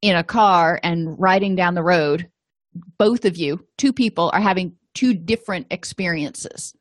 in 0.00 0.16
a 0.16 0.24
car 0.24 0.80
and 0.82 1.14
riding 1.20 1.54
down 1.54 1.74
the 1.74 1.82
road 1.82 2.28
both 2.98 3.26
of 3.26 3.36
you 3.36 3.64
two 3.76 3.92
people 3.92 4.30
are 4.32 4.40
having 4.40 4.74
two 4.94 5.12
different 5.12 5.66
experiences. 5.70 6.74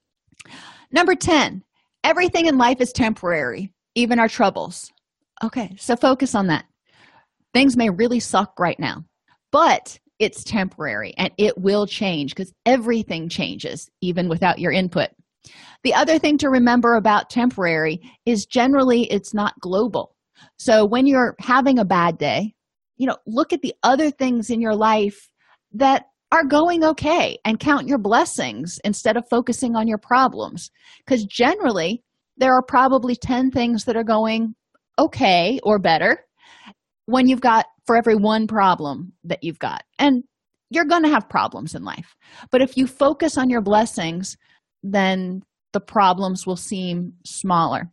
Number 0.91 1.15
10 1.15 1.63
everything 2.03 2.47
in 2.47 2.57
life 2.57 2.79
is 2.79 2.93
temporary 2.93 3.73
even 3.93 4.19
our 4.19 4.29
troubles 4.29 4.89
okay 5.43 5.75
so 5.77 5.95
focus 5.95 6.35
on 6.35 6.47
that. 6.47 6.65
Things 7.53 7.75
may 7.75 7.89
really 7.89 8.19
suck 8.19 8.59
right 8.59 8.79
now 8.79 9.03
but 9.51 9.99
it's 10.19 10.43
temporary 10.43 11.13
and 11.17 11.31
it 11.37 11.57
will 11.57 11.85
change 11.85 12.33
because 12.33 12.53
everything 12.65 13.27
changes 13.27 13.89
even 14.01 14.29
without 14.29 14.59
your 14.59 14.71
input. 14.71 15.09
The 15.83 15.93
other 15.93 16.19
thing 16.19 16.37
to 16.39 16.49
remember 16.49 16.95
about 16.95 17.29
temporary 17.29 17.99
is 18.25 18.45
generally 18.45 19.03
it's 19.11 19.33
not 19.33 19.59
global. 19.59 20.15
So 20.57 20.85
when 20.85 21.07
you're 21.07 21.35
having 21.39 21.79
a 21.79 21.85
bad 21.85 22.17
day 22.17 22.53
you 23.01 23.07
know 23.07 23.17
look 23.25 23.51
at 23.51 23.63
the 23.63 23.73
other 23.81 24.11
things 24.11 24.51
in 24.51 24.61
your 24.61 24.75
life 24.75 25.27
that 25.73 26.05
are 26.31 26.45
going 26.45 26.83
okay 26.83 27.37
and 27.43 27.59
count 27.59 27.87
your 27.87 27.97
blessings 27.97 28.79
instead 28.85 29.17
of 29.17 29.27
focusing 29.27 29.75
on 29.75 29.87
your 29.87 29.97
problems. 29.97 30.69
Because 31.03 31.25
generally 31.25 32.03
there 32.37 32.53
are 32.53 32.61
probably 32.61 33.15
10 33.15 33.49
things 33.49 33.85
that 33.85 33.97
are 33.97 34.03
going 34.03 34.53
okay 34.99 35.59
or 35.63 35.79
better 35.79 36.25
when 37.05 37.27
you've 37.27 37.41
got 37.41 37.65
for 37.85 37.97
every 37.97 38.15
one 38.15 38.47
problem 38.47 39.13
that 39.23 39.43
you've 39.43 39.59
got. 39.59 39.83
And 39.99 40.23
you're 40.69 40.85
going 40.85 41.03
to 41.03 41.09
have 41.09 41.27
problems 41.29 41.75
in 41.75 41.83
life. 41.83 42.15
But 42.51 42.61
if 42.61 42.77
you 42.77 42.87
focus 42.87 43.37
on 43.37 43.49
your 43.49 43.61
blessings 43.61 44.37
then 44.83 45.41
the 45.73 45.79
problems 45.79 46.47
will 46.47 46.55
seem 46.55 47.13
smaller. 47.23 47.91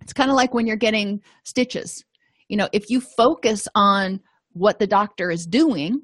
It's 0.00 0.12
kind 0.12 0.30
of 0.30 0.36
like 0.36 0.54
when 0.54 0.66
you're 0.66 0.76
getting 0.76 1.20
stitches. 1.44 2.04
You 2.48 2.56
know 2.56 2.68
if 2.72 2.90
you 2.90 3.00
focus 3.00 3.68
on 3.74 4.20
what 4.52 4.78
the 4.78 4.86
doctor 4.86 5.30
is 5.30 5.46
doing 5.46 6.00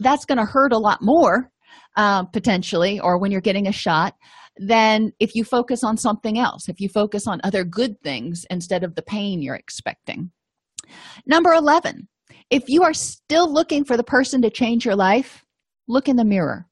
that's 0.00 0.24
going 0.24 0.38
to 0.38 0.44
hurt 0.44 0.72
a 0.72 0.78
lot 0.78 0.98
more 1.02 1.50
uh, 1.96 2.24
potentially 2.24 2.98
or 2.98 3.18
when 3.18 3.30
you're 3.30 3.40
getting 3.40 3.68
a 3.68 3.72
shot 3.72 4.14
than 4.60 5.10
if 5.18 5.34
you 5.34 5.42
focus 5.42 5.82
on 5.82 5.96
something 5.96 6.38
else 6.38 6.68
if 6.68 6.80
you 6.80 6.88
focus 6.88 7.26
on 7.26 7.40
other 7.42 7.64
good 7.64 7.98
things 8.02 8.44
instead 8.50 8.84
of 8.84 8.94
the 8.94 9.02
pain 9.02 9.40
you're 9.40 9.54
expecting. 9.54 10.30
Number 11.26 11.52
11 11.52 12.06
if 12.50 12.64
you 12.68 12.82
are 12.82 12.92
still 12.92 13.52
looking 13.52 13.84
for 13.84 13.96
the 13.96 14.04
person 14.04 14.42
to 14.42 14.50
change 14.50 14.84
your 14.84 14.96
life 14.96 15.44
look 15.88 16.08
in 16.08 16.16
the 16.16 16.24
mirror. 16.24 16.66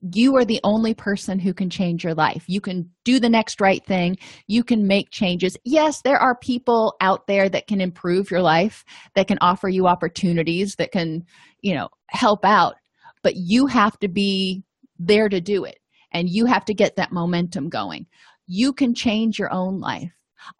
You 0.00 0.36
are 0.36 0.44
the 0.44 0.60
only 0.64 0.94
person 0.94 1.38
who 1.38 1.52
can 1.52 1.68
change 1.68 2.02
your 2.02 2.14
life. 2.14 2.44
You 2.46 2.62
can 2.62 2.90
do 3.04 3.20
the 3.20 3.28
next 3.28 3.60
right 3.60 3.84
thing. 3.84 4.16
You 4.46 4.64
can 4.64 4.86
make 4.86 5.10
changes. 5.10 5.56
Yes 5.64 6.00
there 6.02 6.16
are 6.16 6.38
people 6.38 6.94
out 7.00 7.26
there 7.26 7.48
that 7.48 7.66
can 7.66 7.80
improve 7.80 8.30
your 8.30 8.40
life 8.40 8.84
that 9.16 9.28
can 9.28 9.38
offer 9.40 9.68
you 9.68 9.88
opportunities 9.88 10.76
that 10.76 10.92
can 10.92 11.24
you 11.60 11.74
know 11.74 11.88
help 12.08 12.44
out 12.44 12.76
but 13.22 13.34
you 13.36 13.66
have 13.66 13.98
to 13.98 14.08
be 14.08 14.62
there 14.98 15.28
to 15.28 15.40
do 15.40 15.64
it 15.64 15.78
and 16.12 16.28
you 16.28 16.46
have 16.46 16.64
to 16.64 16.74
get 16.74 16.96
that 16.96 17.12
momentum 17.12 17.68
going 17.68 18.06
you 18.46 18.72
can 18.72 18.94
change 18.94 19.38
your 19.38 19.52
own 19.52 19.80
life 19.80 20.12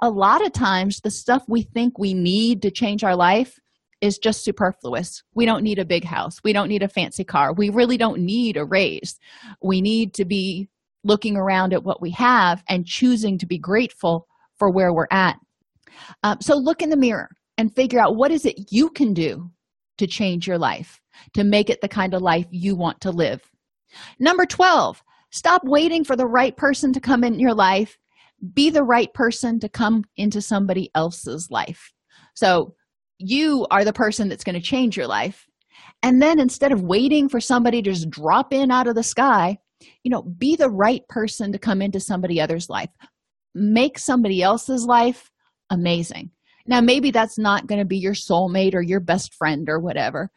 a 0.03 0.11
lot 0.11 0.45
of 0.45 0.53
times 0.53 1.01
the 1.01 1.11
stuff 1.11 1.45
we 1.49 1.63
think 1.63 1.99
we 1.99 2.15
need 2.15 2.63
to 2.63 2.71
change 2.71 3.03
our 3.03 3.17
life 3.17 3.59
is 4.01 4.19
just 4.19 4.45
superfluous. 4.45 5.23
We 5.35 5.45
don't 5.45 5.63
need 5.63 5.79
a 5.79 5.85
big 5.85 6.05
house. 6.05 6.41
We 6.43 6.53
don't 6.53 6.69
need 6.69 6.83
a 6.83 6.89
fancy 6.89 7.25
car. 7.25 7.53
We 7.53 7.69
really 7.69 7.97
don't 7.97 8.21
need 8.21 8.57
a 8.57 8.65
raise. 8.65 9.19
We 9.63 9.81
need 9.81 10.15
to 10.15 10.25
be 10.25 10.69
looking 11.05 11.37
around 11.37 11.73
at 11.73 11.85
what 11.85 12.01
we 12.01 12.11
have 12.13 12.63
and 12.69 12.87
choosing 12.87 13.39
to 13.39 13.47
be 13.47 13.59
grateful 13.59 14.27
for 14.59 14.71
where 14.71 14.93
we're 14.93 15.07
at. 15.11 15.37
Um, 16.23 16.39
so 16.41 16.57
look 16.57 16.83
in 16.83 16.91
the 16.91 16.97
mirror 16.97 17.31
and 17.59 17.75
figure 17.75 18.01
out 18.01 18.17
what 18.17 18.31
is 18.31 18.45
it 18.45 18.73
you 18.73 18.91
can 18.91 19.13
do 19.13 19.51
to 19.99 20.07
change 20.07 20.47
your 20.47 20.59
life, 20.59 21.01
to 21.35 21.45
make 21.45 21.69
it 21.69 21.81
the 21.81 21.89
kind 21.89 22.15
of 22.15 22.23
life 22.23 22.47
you 22.51 22.75
want 22.75 23.01
to 23.03 23.11
live. 23.11 23.43
Number 24.19 24.47
12, 24.47 25.03
stop 25.31 25.63
waiting 25.65 26.05
for 26.05 26.17
the 26.17 26.27
right 26.27 26.57
person 26.57 26.93
to 26.93 27.01
come 27.01 27.25
in 27.25 27.39
your 27.39 27.55
life. 27.55 27.99
Be 28.55 28.71
the 28.71 28.85
right 28.85 29.13
person 29.15 29.61
to 29.61 29.69
come 29.69 30.05
into 30.17 30.41
somebody 30.41 30.91
else's 30.95 31.51
life. 31.51 31.93
So 32.35 32.75
you 33.19 33.67
are 33.71 33.85
the 33.85 33.93
person 33.93 34.29
that's 34.29 34.45
going 34.45 34.55
to 34.55 34.61
change 34.61 34.97
your 34.97 35.07
life 35.07 35.47
and 36.03 36.21
then 36.23 36.41
instead 36.41 36.73
of 36.73 36.83
waiting 36.83 37.29
for 37.29 37.41
somebody 37.41 37.83
to 37.83 37.91
just 37.91 38.11
drop 38.11 38.53
in 38.53 38.71
out 38.71 38.87
of 38.87 38.95
the 38.95 39.03
sky 39.03 39.59
you 40.03 40.11
know 40.11 40.23
be 40.23 40.57
the 40.57 40.71
right 40.71 41.07
person 41.09 41.53
to 41.53 41.59
come 41.59 41.83
into 41.83 42.01
somebody 42.01 42.41
other's 42.41 42.69
life 42.69 42.91
make 43.55 43.99
somebody 43.99 44.43
else's 44.43 44.87
life 44.87 45.31
amazing 45.71 46.31
now 46.67 46.81
maybe 46.81 47.11
that's 47.11 47.39
not 47.39 47.67
going 47.67 47.79
to 47.79 47.85
be 47.85 47.99
your 47.99 48.15
soulmate 48.15 48.75
or 48.75 48.83
your 48.83 49.01
best 49.01 49.35
friend 49.35 49.69
or 49.69 49.79
whatever 49.79 50.31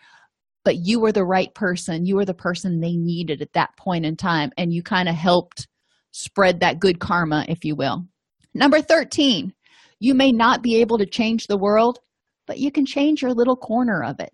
but 0.63 0.77
you 0.77 1.00
were 1.00 1.12
the 1.12 1.25
right 1.25 1.53
person. 1.53 2.05
You 2.05 2.15
were 2.15 2.25
the 2.25 2.34
person 2.34 2.79
they 2.79 2.96
needed 2.96 3.41
at 3.41 3.53
that 3.53 3.75
point 3.77 4.05
in 4.05 4.15
time 4.15 4.51
and 4.58 4.74
you 4.74 4.82
kind 4.82 5.10
of 5.10 5.15
helped 5.15 5.67
spread 6.12 6.60
that 6.60 6.79
good 6.79 7.00
karma 7.00 7.46
if 7.48 7.65
you 7.65 7.75
will. 7.75 8.05
Number 8.53 8.82
13 8.82 9.53
you 10.00 10.13
may 10.13 10.34
not 10.34 10.62
be 10.62 10.75
able 10.82 10.98
to 10.98 11.05
change 11.05 11.48
the 11.48 11.58
world 11.58 12.00
but 12.46 12.60
you 12.60 12.72
can 12.72 12.86
change 12.86 13.22
your 13.22 13.34
little 13.34 13.55
corner 13.55 14.03
of 14.03 14.20
it. 14.20 14.34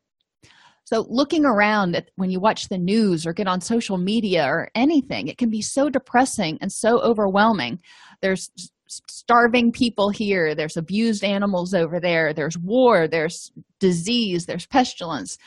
So 0.83 1.05
looking 1.07 1.45
around 1.45 1.95
at 1.95 2.09
when 2.15 2.31
you 2.31 2.39
watch 2.39 2.67
the 2.67 2.77
news 2.77 3.27
or 3.27 3.33
get 3.33 3.47
on 3.47 3.61
social 3.61 3.97
media 3.97 4.45
or 4.45 4.69
anything 4.75 5.27
it 5.27 5.37
can 5.37 5.49
be 5.49 5.61
so 5.61 5.89
depressing 5.89 6.57
and 6.61 6.71
so 6.71 6.99
overwhelming. 6.99 7.79
There's 8.21 8.49
starving 8.89 9.71
people 9.71 10.09
here 10.09 10.55
there's 10.55 10.75
abused 10.75 11.23
animals 11.23 11.75
over 11.75 11.99
there 11.99 12.33
there's 12.33 12.57
war 12.57 13.07
there's 13.07 13.51
disease 13.79 14.47
there's 14.47 14.65
pestilence 14.65 15.37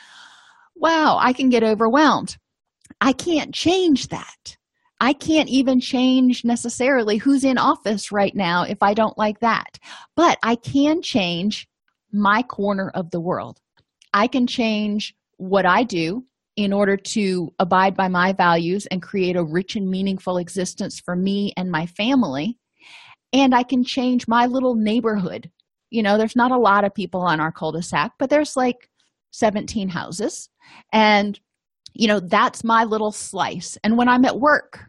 wow 0.83 1.17
i 1.19 1.33
can 1.33 1.49
get 1.49 1.63
overwhelmed 1.63 2.37
i 3.01 3.11
can't 3.11 3.55
change 3.55 4.09
that 4.09 4.57
i 5.01 5.13
can't 5.13 5.49
even 5.49 5.79
change 5.79 6.45
necessarily 6.45 7.17
who's 7.17 7.43
in 7.43 7.57
office 7.57 8.11
right 8.11 8.35
now 8.35 8.61
if 8.61 8.83
i 8.83 8.93
don't 8.93 9.17
like 9.17 9.39
that 9.39 9.79
but 10.15 10.37
i 10.43 10.55
can 10.55 11.01
change 11.01 11.67
my 12.13 12.43
corner 12.43 12.91
of 12.93 13.09
the 13.09 13.19
world. 13.19 13.59
I 14.13 14.27
can 14.27 14.45
change 14.45 15.15
what 15.37 15.65
I 15.65 15.83
do 15.83 16.23
in 16.55 16.71
order 16.71 16.95
to 16.95 17.51
abide 17.57 17.97
by 17.97 18.07
my 18.07 18.31
values 18.31 18.85
and 18.85 19.01
create 19.01 19.35
a 19.35 19.43
rich 19.43 19.75
and 19.75 19.89
meaningful 19.89 20.37
existence 20.37 20.99
for 20.99 21.15
me 21.15 21.51
and 21.57 21.71
my 21.71 21.87
family. 21.87 22.59
And 23.33 23.55
I 23.55 23.63
can 23.63 23.83
change 23.83 24.27
my 24.27 24.45
little 24.45 24.75
neighborhood. 24.75 25.49
You 25.89 26.03
know, 26.03 26.17
there's 26.17 26.35
not 26.35 26.51
a 26.51 26.57
lot 26.57 26.85
of 26.85 26.93
people 26.93 27.21
on 27.21 27.39
our 27.39 27.51
cul 27.51 27.71
de 27.71 27.81
sac, 27.81 28.11
but 28.19 28.29
there's 28.29 28.55
like 28.55 28.87
17 29.33 29.89
houses. 29.89 30.49
And, 30.91 31.39
you 31.93 32.07
know, 32.07 32.19
that's 32.19 32.63
my 32.63 32.85
little 32.85 33.11
slice. 33.11 33.77
And 33.83 33.97
when 33.97 34.07
I'm 34.07 34.25
at 34.25 34.39
work, 34.39 34.79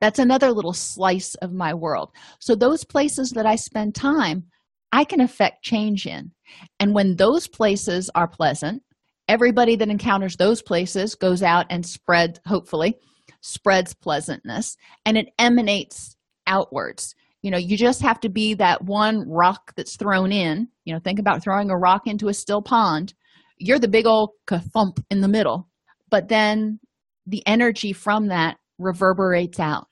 that's 0.00 0.18
another 0.18 0.50
little 0.50 0.72
slice 0.72 1.34
of 1.36 1.52
my 1.52 1.74
world. 1.74 2.10
So, 2.40 2.54
those 2.54 2.84
places 2.84 3.30
that 3.32 3.46
I 3.46 3.56
spend 3.56 3.94
time, 3.94 4.44
I 4.92 5.04
can 5.04 5.20
affect 5.20 5.62
change 5.62 6.06
in. 6.06 6.32
And 6.80 6.94
when 6.94 7.16
those 7.16 7.46
places 7.46 8.10
are 8.14 8.26
pleasant, 8.26 8.82
everybody 9.28 9.76
that 9.76 9.90
encounters 9.90 10.36
those 10.36 10.62
places 10.62 11.14
goes 11.14 11.42
out 11.42 11.66
and 11.70 11.84
spread, 11.84 12.40
hopefully, 12.46 12.96
spreads 13.42 13.94
pleasantness 13.94 14.76
and 15.04 15.16
it 15.16 15.28
emanates 15.38 16.16
outwards. 16.46 17.14
You 17.42 17.50
know, 17.50 17.58
you 17.58 17.76
just 17.76 18.02
have 18.02 18.20
to 18.20 18.28
be 18.28 18.54
that 18.54 18.82
one 18.82 19.28
rock 19.28 19.72
that's 19.76 19.96
thrown 19.96 20.32
in. 20.32 20.68
You 20.84 20.94
know, 20.94 21.00
think 21.00 21.18
about 21.18 21.42
throwing 21.42 21.70
a 21.70 21.78
rock 21.78 22.06
into 22.06 22.28
a 22.28 22.34
still 22.34 22.60
pond. 22.60 23.14
You're 23.60 23.78
the 23.78 23.88
big 23.88 24.06
old 24.06 24.30
thump 24.48 24.98
in 25.10 25.20
the 25.20 25.28
middle, 25.28 25.68
but 26.10 26.28
then 26.28 26.80
the 27.26 27.46
energy 27.46 27.92
from 27.92 28.28
that 28.28 28.56
reverberates 28.78 29.60
out. 29.60 29.86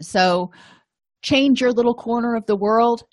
So, 0.00 0.50
change 1.22 1.60
your 1.60 1.72
little 1.72 1.94
corner 1.94 2.36
of 2.36 2.44
the 2.44 2.56
world 2.56 3.04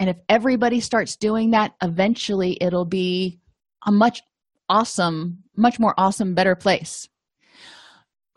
and 0.00 0.08
if 0.08 0.16
everybody 0.28 0.80
starts 0.80 1.16
doing 1.16 1.50
that 1.50 1.74
eventually 1.82 2.56
it'll 2.60 2.84
be 2.84 3.38
a 3.86 3.92
much 3.92 4.22
awesome 4.68 5.38
much 5.56 5.78
more 5.78 5.94
awesome 5.98 6.34
better 6.34 6.54
place. 6.54 7.08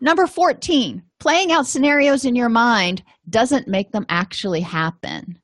Number 0.02 0.28
14 0.28 1.04
playing 1.20 1.52
out 1.52 1.68
scenarios 1.68 2.26
in 2.26 2.36
your 2.36 2.50
mind 2.50 3.04
doesn't 3.30 3.68
make 3.68 3.92
them 3.92 4.06
actually 4.10 4.62
happen. 4.62 5.40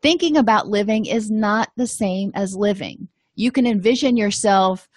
Thinking 0.00 0.36
about 0.36 0.68
living 0.68 1.06
is 1.06 1.30
not 1.30 1.70
the 1.76 1.86
same 1.86 2.30
as 2.34 2.54
living. 2.54 3.08
You 3.34 3.50
can 3.50 3.66
envision 3.66 4.16
yourself 4.16 4.88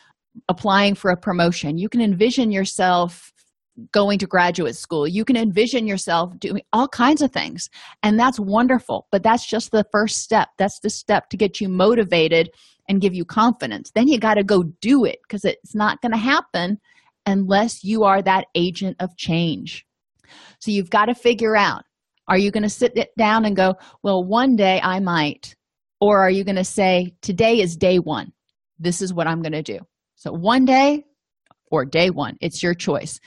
applying 0.48 0.96
for 0.96 1.12
a 1.12 1.18
promotion. 1.18 1.78
You 1.78 1.90
can 1.90 2.02
envision 2.02 2.52
yourself 2.52 3.32
going 3.92 4.20
to 4.20 4.28
graduate 4.28 4.76
school. 4.76 5.08
You 5.08 5.24
can 5.24 5.38
envision 5.38 5.88
yourself 5.88 6.38
doing 6.40 6.62
all 6.74 6.88
kinds 6.88 7.22
of 7.22 7.32
things 7.32 7.70
and 8.04 8.20
that's 8.20 8.40
wonderful 8.40 9.08
but 9.12 9.24
that's 9.24 9.46
just 9.46 9.72
the 9.72 9.86
first 9.92 10.18
step. 10.18 10.50
That's 10.58 10.80
the 10.80 10.90
step 10.90 11.30
to 11.30 11.38
get 11.38 11.62
you 11.62 11.70
motivated 11.70 12.50
and 12.90 13.02
give 13.02 13.14
you 13.14 13.24
confidence. 13.24 13.92
Then 13.92 14.08
you 14.08 14.20
got 14.20 14.36
to 14.36 14.44
go 14.44 14.64
do 14.82 15.06
it 15.06 15.20
because 15.24 15.46
it's 15.46 15.76
not 15.76 16.02
going 16.02 16.12
to 16.12 16.18
happen 16.18 16.80
unless 17.26 17.84
you 17.84 18.04
are 18.04 18.22
that 18.22 18.48
agent 18.56 18.98
of 19.00 19.16
change. 19.16 19.86
So 20.60 20.72
you've 20.72 20.90
got 20.90 21.06
to 21.06 21.16
figure 21.16 21.56
out 21.56 21.84
are 22.28 22.38
you 22.38 22.52
going 22.52 22.64
to 22.64 22.70
sit 22.70 22.96
down 23.18 23.46
and 23.46 23.56
go 23.56 23.74
well 24.04 24.24
one 24.24 24.56
day 24.56 24.80
i 24.84 25.00
might 25.00 25.56
or 26.00 26.20
are 26.20 26.30
you 26.30 26.44
going 26.44 26.56
to 26.56 26.64
say 26.64 27.14
today 27.22 27.60
is 27.60 27.76
day 27.76 27.98
one. 27.98 28.32
This 28.78 29.02
is 29.02 29.14
what 29.14 29.28
i'm 29.28 29.42
going 29.42 29.54
to 29.54 29.64
do 29.64 29.80
so 30.20 30.34
one 30.34 30.66
day 30.66 31.06
or 31.72 31.86
day 31.86 32.10
one 32.10 32.36
it's 32.42 32.62
your 32.62 32.74
choice. 32.74 33.20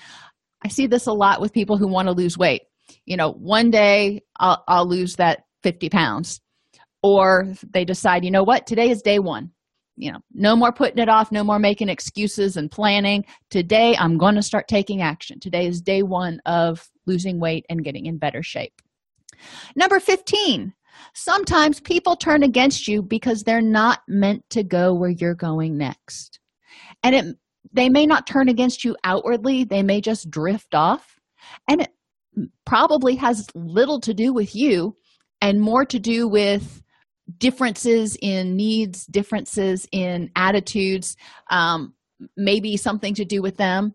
I 0.64 0.68
see 0.68 0.86
this 0.86 1.06
a 1.06 1.12
lot 1.12 1.40
with 1.40 1.52
people 1.52 1.78
who 1.78 1.88
want 1.88 2.06
to 2.06 2.12
lose 2.12 2.36
weight. 2.38 2.62
You 3.06 3.16
know 3.16 3.32
one 3.32 3.70
day 3.70 4.20
i'll, 4.38 4.62
I'll 4.68 4.86
lose 4.86 5.16
that 5.16 5.44
50 5.62 5.88
pounds. 5.88 6.40
Or 7.02 7.54
they 7.72 7.84
decide 7.84 8.24
you 8.24 8.30
know 8.30 8.44
what? 8.44 8.66
Today 8.66 8.90
is 8.90 9.00
day 9.00 9.18
one. 9.18 9.52
You 9.96 10.12
know 10.12 10.18
no 10.34 10.54
more 10.54 10.70
putting 10.70 10.98
it 10.98 11.08
off 11.08 11.32
no 11.32 11.42
more 11.42 11.58
making 11.58 11.88
excuses 11.88 12.58
and 12.58 12.70
planning. 12.70 13.24
Today 13.48 13.96
i'm 13.98 14.18
going 14.18 14.34
to 14.34 14.42
start 14.42 14.68
taking 14.68 15.00
action. 15.00 15.40
Today 15.40 15.66
is 15.66 15.80
day 15.80 16.02
one 16.02 16.40
of 16.44 16.86
losing 17.06 17.40
weight 17.40 17.64
and 17.70 17.82
getting 17.82 18.04
in 18.04 18.18
better 18.18 18.42
shape. 18.42 18.82
Number 19.74 19.98
15 19.98 20.74
sometimes 21.14 21.80
people 21.80 22.16
turn 22.16 22.42
against 22.42 22.86
you 22.86 23.02
because 23.02 23.44
they're 23.44 23.62
not 23.62 24.00
meant 24.06 24.44
to 24.50 24.62
go 24.62 24.94
where 24.94 25.08
you're 25.08 25.34
going 25.34 25.78
next 25.78 26.38
and 27.02 27.14
it 27.14 27.36
they 27.72 27.88
may 27.88 28.06
not 28.06 28.26
turn 28.26 28.48
against 28.48 28.84
you 28.84 28.96
outwardly 29.04 29.64
they 29.64 29.82
may 29.82 30.00
just 30.00 30.30
drift 30.30 30.74
off. 30.74 31.18
And 31.68 31.82
it 31.82 31.90
probably 32.64 33.16
has 33.16 33.48
little 33.54 34.00
to 34.00 34.14
do 34.14 34.32
with 34.32 34.54
you 34.54 34.96
and 35.40 35.60
more 35.60 35.84
to 35.84 35.98
do 35.98 36.28
with 36.28 36.82
differences 37.38 38.16
in 38.20 38.56
needs 38.56 39.06
differences 39.06 39.86
in 39.92 40.30
attitudes 40.36 41.16
um, 41.50 41.94
maybe 42.36 42.76
something 42.76 43.14
to 43.14 43.24
do 43.24 43.42
with 43.42 43.56
them. 43.56 43.94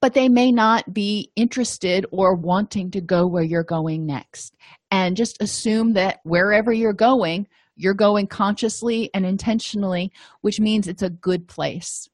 But 0.00 0.14
they 0.14 0.28
may 0.28 0.52
not 0.52 0.92
be 0.92 1.32
interested 1.34 2.06
or 2.12 2.36
wanting 2.36 2.92
to 2.92 3.00
go 3.00 3.26
where 3.26 3.42
you're 3.42 3.64
going 3.64 4.06
next. 4.06 4.54
And 4.92 5.16
just 5.16 5.42
assume 5.42 5.94
that 5.94 6.20
wherever 6.24 6.72
you're 6.72 6.92
going 6.92 7.48
you're 7.80 7.94
going 7.94 8.26
consciously 8.26 9.08
and 9.14 9.24
intentionally 9.24 10.10
which 10.40 10.58
means 10.58 10.88
it's 10.88 11.02
a 11.02 11.10
good 11.10 11.46
place 11.46 12.08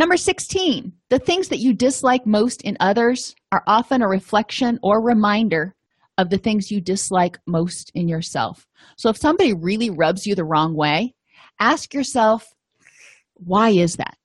number 0.00 0.16
16 0.16 0.92
the 1.10 1.18
things 1.18 1.48
that 1.48 1.58
you 1.58 1.74
dislike 1.74 2.24
most 2.24 2.62
in 2.62 2.74
others 2.80 3.34
are 3.52 3.62
often 3.66 4.00
a 4.00 4.08
reflection 4.08 4.78
or 4.82 5.04
reminder 5.04 5.74
of 6.16 6.30
the 6.30 6.38
things 6.38 6.70
you 6.70 6.80
dislike 6.80 7.38
most 7.46 7.92
in 7.94 8.08
yourself. 8.08 8.66
So 8.96 9.10
if 9.10 9.18
somebody 9.18 9.52
really 9.52 9.90
rubs 9.90 10.26
you 10.26 10.34
the 10.34 10.44
wrong 10.44 10.74
way 10.74 11.14
ask 11.60 11.92
yourself 11.92 12.46
why 13.34 13.70
is 13.70 13.96
that? 13.96 14.16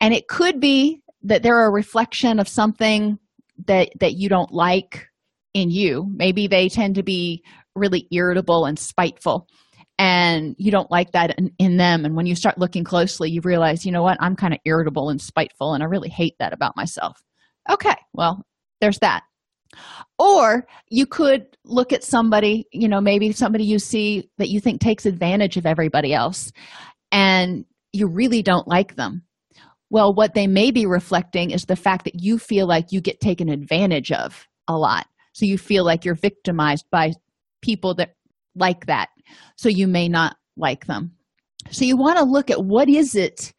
And 0.00 0.12
it 0.12 0.28
could 0.28 0.60
be 0.60 1.00
that 1.22 1.42
they're 1.42 1.66
a 1.66 1.72
reflection 1.72 2.38
of 2.38 2.46
something 2.46 3.18
that 3.66 3.88
that 4.00 4.16
you 4.16 4.28
don't 4.28 4.52
like 4.52 5.08
in 5.54 5.70
you. 5.70 6.06
Maybe 6.14 6.46
they 6.46 6.68
tend 6.68 6.96
to 6.96 7.02
be 7.02 7.42
really 7.74 8.06
irritable 8.10 8.66
and 8.66 8.78
spiteful 8.78 9.48
and 9.98 10.54
you 10.58 10.70
don't 10.70 10.90
like 10.90 11.12
that 11.12 11.38
in, 11.38 11.50
in, 11.58 11.76
them. 11.78 12.04
And 12.04 12.16
when 12.16 12.26
you 12.26 12.34
start 12.34 12.58
looking 12.58 12.84
closely 12.84 13.30
you 13.30 13.40
realize 13.42 13.86
you 13.86 13.92
know 13.92 14.02
what? 14.02 14.18
I'm 14.20 14.36
kind 14.36 14.52
of 14.54 14.60
irritable 14.64 15.08
and 15.08 15.20
spiteful 15.20 15.74
and 15.74 15.82
i 15.82 15.86
really 15.86 16.08
hate 16.08 16.34
that 16.38 16.52
about 16.52 16.76
myself. 16.76 17.22
Okay 17.70 17.96
well 18.12 18.44
there's 18.80 18.98
that. 19.00 19.22
Or 20.18 20.66
you 20.88 21.06
could 21.06 21.46
look 21.64 21.92
at 21.92 22.04
somebody 22.04 22.66
you 22.72 22.88
know 22.88 23.00
maybe 23.00 23.32
somebody 23.32 23.64
you 23.64 23.78
see 23.78 24.30
that 24.38 24.48
you 24.48 24.60
think 24.60 24.80
takes 24.80 25.06
advantage 25.06 25.56
of 25.56 25.66
everybody 25.66 26.12
else 26.12 26.52
and 27.12 27.64
you 27.92 28.06
really 28.06 28.42
don't 28.42 28.68
like 28.68 28.96
them. 28.96 29.22
Well 29.90 30.14
what 30.14 30.34
they 30.34 30.46
may 30.46 30.70
be 30.70 30.86
reflecting 30.86 31.50
is 31.50 31.64
the 31.64 31.76
fact 31.76 32.04
that 32.04 32.20
you 32.20 32.38
feel 32.38 32.66
like 32.66 32.92
you 32.92 33.00
get 33.00 33.20
taken 33.20 33.48
advantage 33.48 34.12
of 34.12 34.46
a 34.68 34.76
lot. 34.76 35.06
So 35.32 35.44
you 35.44 35.58
feel 35.58 35.84
like 35.84 36.04
you're 36.04 36.14
victimized 36.14 36.86
by 36.90 37.12
people 37.62 37.94
that 37.96 38.14
like 38.54 38.86
that 38.86 39.08
so 39.56 39.68
you 39.68 39.86
may 39.86 40.08
not 40.08 40.36
like 40.56 40.86
them. 40.86 41.12
So 41.70 41.84
you 41.84 41.96
want 41.96 42.18
to 42.18 42.24
look 42.24 42.50
at 42.50 42.64
what 42.64 42.88
is 42.88 43.14
it 43.14 43.52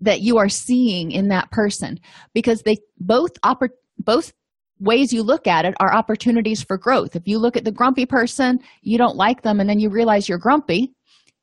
that 0.00 0.20
you 0.20 0.36
are 0.38 0.48
seeing 0.48 1.12
in 1.12 1.28
that 1.28 1.50
person 1.50 1.98
because 2.34 2.62
they 2.62 2.76
both 2.98 3.40
oppor- 3.42 3.68
both 3.98 4.32
ways 4.80 5.12
you 5.12 5.22
look 5.22 5.46
at 5.46 5.64
it 5.64 5.74
are 5.78 5.94
opportunities 5.94 6.62
for 6.62 6.76
growth. 6.76 7.14
If 7.14 7.22
you 7.26 7.38
look 7.38 7.56
at 7.56 7.64
the 7.64 7.70
grumpy 7.70 8.04
person 8.04 8.58
you 8.82 8.98
don't 8.98 9.16
like 9.16 9.42
them 9.42 9.60
and 9.60 9.70
then 9.70 9.78
you 9.78 9.90
realize 9.90 10.28
you're 10.28 10.38
grumpy 10.38 10.92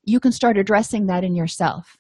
you 0.03 0.19
can 0.19 0.31
start 0.31 0.57
addressing 0.57 1.05
that 1.05 1.23
in 1.23 1.35
yourself. 1.35 1.97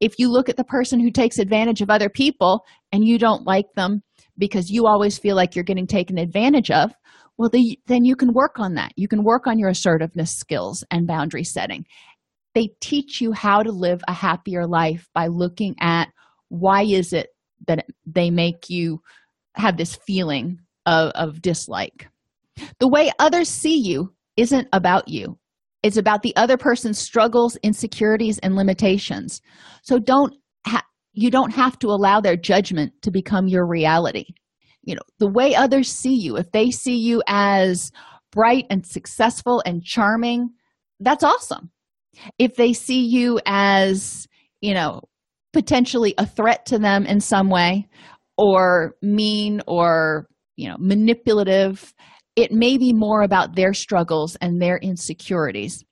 If 0.00 0.18
you 0.18 0.30
look 0.30 0.48
at 0.48 0.56
the 0.56 0.64
person 0.64 1.00
who 1.00 1.10
takes 1.10 1.38
advantage 1.38 1.80
of 1.80 1.90
other 1.90 2.08
people 2.08 2.64
and 2.92 3.04
you 3.04 3.18
don't 3.18 3.46
like 3.46 3.66
them 3.74 4.02
because 4.38 4.70
you 4.70 4.86
always 4.86 5.18
feel 5.18 5.36
like 5.36 5.54
you're 5.54 5.64
getting 5.64 5.86
taken 5.86 6.18
advantage 6.18 6.70
of 6.70 6.92
well 7.38 7.48
the, 7.50 7.78
then 7.86 8.04
you 8.04 8.16
can 8.16 8.32
work 8.32 8.58
on 8.58 8.74
that. 8.74 8.92
You 8.96 9.08
can 9.08 9.24
work 9.24 9.46
on 9.46 9.58
your 9.58 9.70
assertiveness 9.70 10.30
skills 10.30 10.84
and 10.90 11.06
boundary 11.06 11.44
setting. 11.44 11.84
They 12.54 12.70
teach 12.80 13.20
you 13.20 13.32
how 13.32 13.62
to 13.62 13.72
live 13.72 14.02
a 14.06 14.12
happier 14.12 14.66
life 14.66 15.08
by 15.14 15.28
looking 15.28 15.74
at 15.80 16.08
why 16.48 16.82
is 16.82 17.12
it 17.12 17.28
that 17.66 17.86
they 18.04 18.30
make 18.30 18.68
you 18.68 19.00
have 19.54 19.76
this 19.76 19.96
feeling 20.06 20.58
of, 20.86 21.10
of 21.14 21.40
dislike. 21.40 22.08
The 22.78 22.88
way 22.88 23.10
others 23.18 23.48
see 23.48 23.78
you 23.78 24.12
isn't 24.36 24.68
about 24.72 25.08
you. 25.08 25.38
It's 25.82 25.96
about 25.96 26.22
the 26.22 26.36
other 26.36 26.56
person's 26.56 26.98
struggles 26.98 27.56
insecurities 27.62 28.38
and 28.38 28.54
limitations. 28.54 29.40
So 29.82 29.98
don't 29.98 30.34
ha- 30.66 30.86
you 31.12 31.30
don't 31.30 31.50
have 31.50 31.78
to 31.80 31.88
allow 31.88 32.20
their 32.20 32.36
judgment 32.36 32.92
to 33.02 33.10
become 33.10 33.48
your 33.48 33.66
reality 33.66 34.26
you 34.82 34.94
know 34.94 35.02
the 35.18 35.30
way 35.30 35.54
others 35.54 35.90
see 35.90 36.14
you 36.14 36.36
if 36.36 36.50
they 36.52 36.70
see 36.70 36.96
you 36.96 37.22
as 37.26 37.90
bright 38.30 38.66
and 38.70 38.86
successful 38.86 39.62
and 39.64 39.84
charming 39.84 40.50
that's 41.02 41.24
awesome. 41.24 41.70
If 42.38 42.56
they 42.56 42.72
see 42.72 43.04
you 43.04 43.40
as 43.46 44.28
you 44.60 44.74
know 44.74 45.02
potentially 45.52 46.14
a 46.16 46.26
threat 46.26 46.64
to 46.66 46.78
them 46.78 47.04
in 47.04 47.20
some 47.20 47.50
way 47.50 47.88
or 48.38 48.94
mean 49.02 49.60
or 49.66 50.28
you 50.56 50.68
know 50.68 50.76
manipulative 50.78 51.92
it 52.34 52.50
may 52.50 52.78
be 52.78 52.94
more 52.94 53.20
about 53.22 53.56
their 53.56 53.74
struggles 53.74 54.36
and 54.36 54.60
their 54.60 54.78
insecurities. 54.78 55.84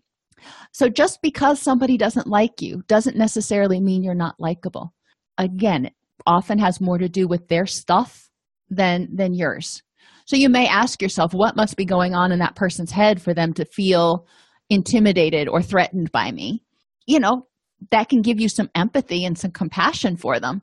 So 0.73 0.89
just 0.89 1.21
because 1.21 1.61
somebody 1.61 1.99
doesn't 1.99 2.27
like 2.27 2.63
you 2.63 2.83
doesn't 2.87 3.17
necessarily 3.17 3.81
mean 3.81 4.03
you're 4.03 4.15
not 4.15 4.37
likable. 4.39 4.95
Again 5.37 5.87
it 5.87 5.95
often 6.27 6.59
has 6.59 6.81
more 6.81 6.99
to 6.99 7.09
do 7.09 7.27
with 7.27 7.49
their 7.49 7.67
stuff 7.67 8.30
than 8.71 9.09
than 9.15 9.35
yours. 9.35 9.83
So 10.27 10.37
you 10.37 10.49
may 10.49 10.67
ask 10.67 11.03
yourself 11.03 11.35
what 11.35 11.57
must 11.57 11.77
be 11.77 11.85
going 11.85 12.15
on 12.15 12.33
in 12.33 12.39
that 12.39 12.57
person's 12.57 12.93
head 12.93 13.21
for 13.21 13.35
them 13.35 13.53
to 13.55 13.65
feel 13.65 14.27
intimidated 14.69 15.49
or 15.49 15.61
threatened 15.61 16.13
by 16.13 16.31
me? 16.31 16.63
You 17.07 17.21
know 17.21 17.47
that 17.91 18.09
can 18.09 18.23
give 18.23 18.41
you 18.41 18.49
some 18.49 18.71
empathy 18.75 19.25
and 19.25 19.37
some 19.37 19.51
compassion 19.51 20.17
for 20.17 20.39
them. 20.39 20.63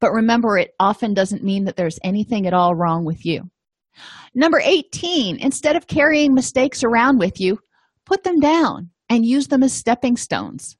But 0.00 0.12
remember 0.12 0.56
it 0.56 0.72
often 0.78 1.14
doesn't 1.14 1.42
mean 1.42 1.64
that 1.64 1.76
there's 1.76 1.98
anything 2.02 2.46
at 2.46 2.54
all 2.54 2.74
wrong 2.74 3.04
with 3.04 3.24
you. 3.24 3.42
Number 4.34 4.60
18 4.62 5.38
instead 5.38 5.76
of 5.76 5.86
carrying 5.86 6.34
mistakes 6.34 6.82
around 6.82 7.18
with 7.18 7.40
you 7.40 7.58
put 8.04 8.24
them 8.24 8.40
down 8.40 8.90
and 9.08 9.24
use 9.24 9.48
them 9.48 9.62
as 9.62 9.72
stepping 9.72 10.16
stones. 10.16 10.76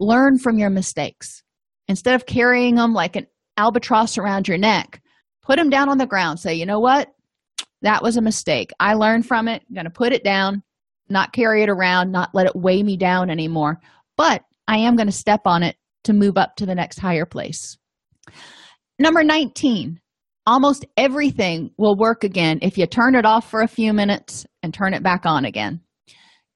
Learn 0.00 0.38
from 0.38 0.58
your 0.58 0.70
mistakes. 0.70 1.42
Instead 1.88 2.14
of 2.14 2.26
carrying 2.26 2.74
them 2.74 2.92
like 2.92 3.16
an 3.16 3.26
albatross 3.56 4.18
around 4.18 4.46
your 4.46 4.58
neck 4.58 5.00
put 5.48 5.56
them 5.56 5.70
down 5.70 5.88
on 5.88 5.98
the 5.98 6.06
ground. 6.06 6.38
Say 6.38 6.54
you 6.54 6.66
know 6.66 6.78
what? 6.80 7.08
That 7.82 8.02
was 8.02 8.16
a 8.16 8.22
mistake. 8.22 8.70
I 8.78 8.94
learned 8.94 9.26
from 9.26 9.48
it. 9.48 9.62
I'm 9.68 9.74
going 9.74 9.84
to 9.84 9.90
put 9.90 10.12
it 10.12 10.22
down 10.22 10.62
not 11.10 11.32
carry 11.32 11.62
it 11.62 11.70
around 11.70 12.12
not 12.12 12.30
let 12.34 12.46
it 12.46 12.54
weigh 12.54 12.82
me 12.82 12.96
down 12.96 13.30
anymore. 13.30 13.80
But 14.16 14.42
i 14.66 14.76
am 14.76 14.96
going 14.96 15.06
to 15.06 15.12
step 15.12 15.42
on 15.46 15.62
it 15.62 15.76
to 16.04 16.12
move 16.12 16.36
up 16.36 16.56
to 16.56 16.66
the 16.66 16.74
next 16.74 16.98
higher 16.98 17.26
place. 17.26 17.78
Number 18.98 19.24
19 19.24 20.00
almost 20.46 20.86
everything 20.96 21.70
will 21.76 21.94
work 21.94 22.24
again 22.24 22.58
if 22.62 22.78
you 22.78 22.86
turn 22.86 23.14
it 23.14 23.26
off 23.26 23.50
for 23.50 23.60
a 23.60 23.68
few 23.68 23.92
minutes 23.92 24.46
and 24.62 24.72
turn 24.72 24.94
it 24.94 25.02
back 25.02 25.26
on 25.26 25.44
again 25.44 25.80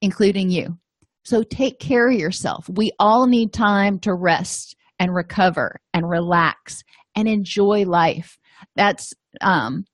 including 0.01 0.51
you. 0.51 0.79
So 1.25 1.43
take 1.43 1.79
care 1.79 2.09
of 2.09 2.19
yourself. 2.19 2.69
We 2.69 2.91
all 2.99 3.27
need 3.27 3.53
time 3.53 4.01
to 4.01 4.15
rest 4.15 4.75
and 4.99 5.15
recover 5.15 5.81
and 5.95 6.09
relax 6.09 6.83
and 7.15 7.29
enjoy 7.29 7.85
life 7.85 8.39
that's 8.77 9.13
um, 9.41 9.85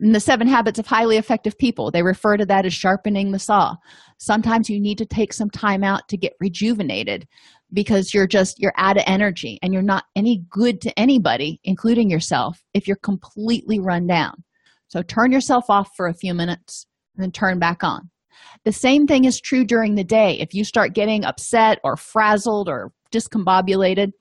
in 0.00 0.12
the 0.12 0.20
seven 0.20 0.46
habits 0.46 0.78
of 0.78 0.86
highly 0.86 1.16
effective 1.16 1.56
people 1.56 1.90
they 1.90 2.02
refer 2.02 2.36
to 2.36 2.46
that 2.46 2.66
as 2.66 2.74
sharpening 2.74 3.30
the 3.32 3.38
saw. 3.38 3.74
Sometimes 4.18 4.68
you 4.68 4.80
need 4.80 4.98
to 4.98 5.06
take 5.06 5.32
some 5.32 5.50
time 5.50 5.84
out 5.84 6.08
to 6.08 6.16
get 6.16 6.34
rejuvenated 6.40 7.26
because 7.72 8.12
you're 8.12 8.26
just 8.26 8.60
you're 8.60 8.74
out 8.76 8.96
of 8.96 9.04
energy 9.06 9.58
and 9.62 9.72
you're 9.72 9.82
not 9.82 10.04
any 10.16 10.44
good 10.50 10.80
to 10.80 10.98
anybody 10.98 11.60
including 11.64 12.10
yourself 12.10 12.62
if 12.74 12.86
you're 12.86 12.96
completely 12.96 13.78
run 13.80 14.06
down. 14.06 14.42
So 14.88 15.02
turn 15.02 15.32
yourself 15.32 15.66
off 15.68 15.90
for 15.96 16.08
a 16.08 16.14
few 16.14 16.34
minutes 16.34 16.86
and 17.16 17.22
then 17.22 17.32
turn 17.32 17.58
back 17.58 17.82
on. 17.82 18.10
The 18.64 18.72
same 18.72 19.06
thing 19.06 19.24
is 19.24 19.40
true 19.40 19.64
during 19.64 19.94
the 19.94 20.04
day. 20.04 20.38
If 20.40 20.54
you 20.54 20.64
start 20.64 20.94
getting 20.94 21.24
upset 21.24 21.78
or 21.84 21.96
frazzled 21.96 22.68
or 22.68 22.92
discombobulated 23.12 24.12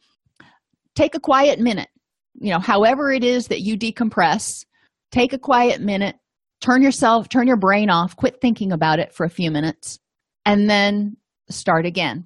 take 0.95 1.15
a 1.15 1.19
quiet 1.19 1.59
minute 1.59 1.89
you 2.35 2.51
know 2.51 2.59
however 2.59 3.11
it 3.11 3.23
is 3.23 3.47
that 3.47 3.61
you 3.61 3.77
decompress 3.77 4.65
take 5.11 5.33
a 5.33 5.39
quiet 5.39 5.81
minute 5.81 6.15
turn 6.61 6.81
yourself 6.81 7.29
turn 7.29 7.47
your 7.47 7.57
brain 7.57 7.89
off 7.89 8.15
quit 8.15 8.39
thinking 8.41 8.71
about 8.71 8.99
it 8.99 9.13
for 9.13 9.25
a 9.25 9.29
few 9.29 9.51
minutes 9.51 9.99
and 10.45 10.69
then 10.69 11.15
start 11.49 11.85
again. 11.85 12.25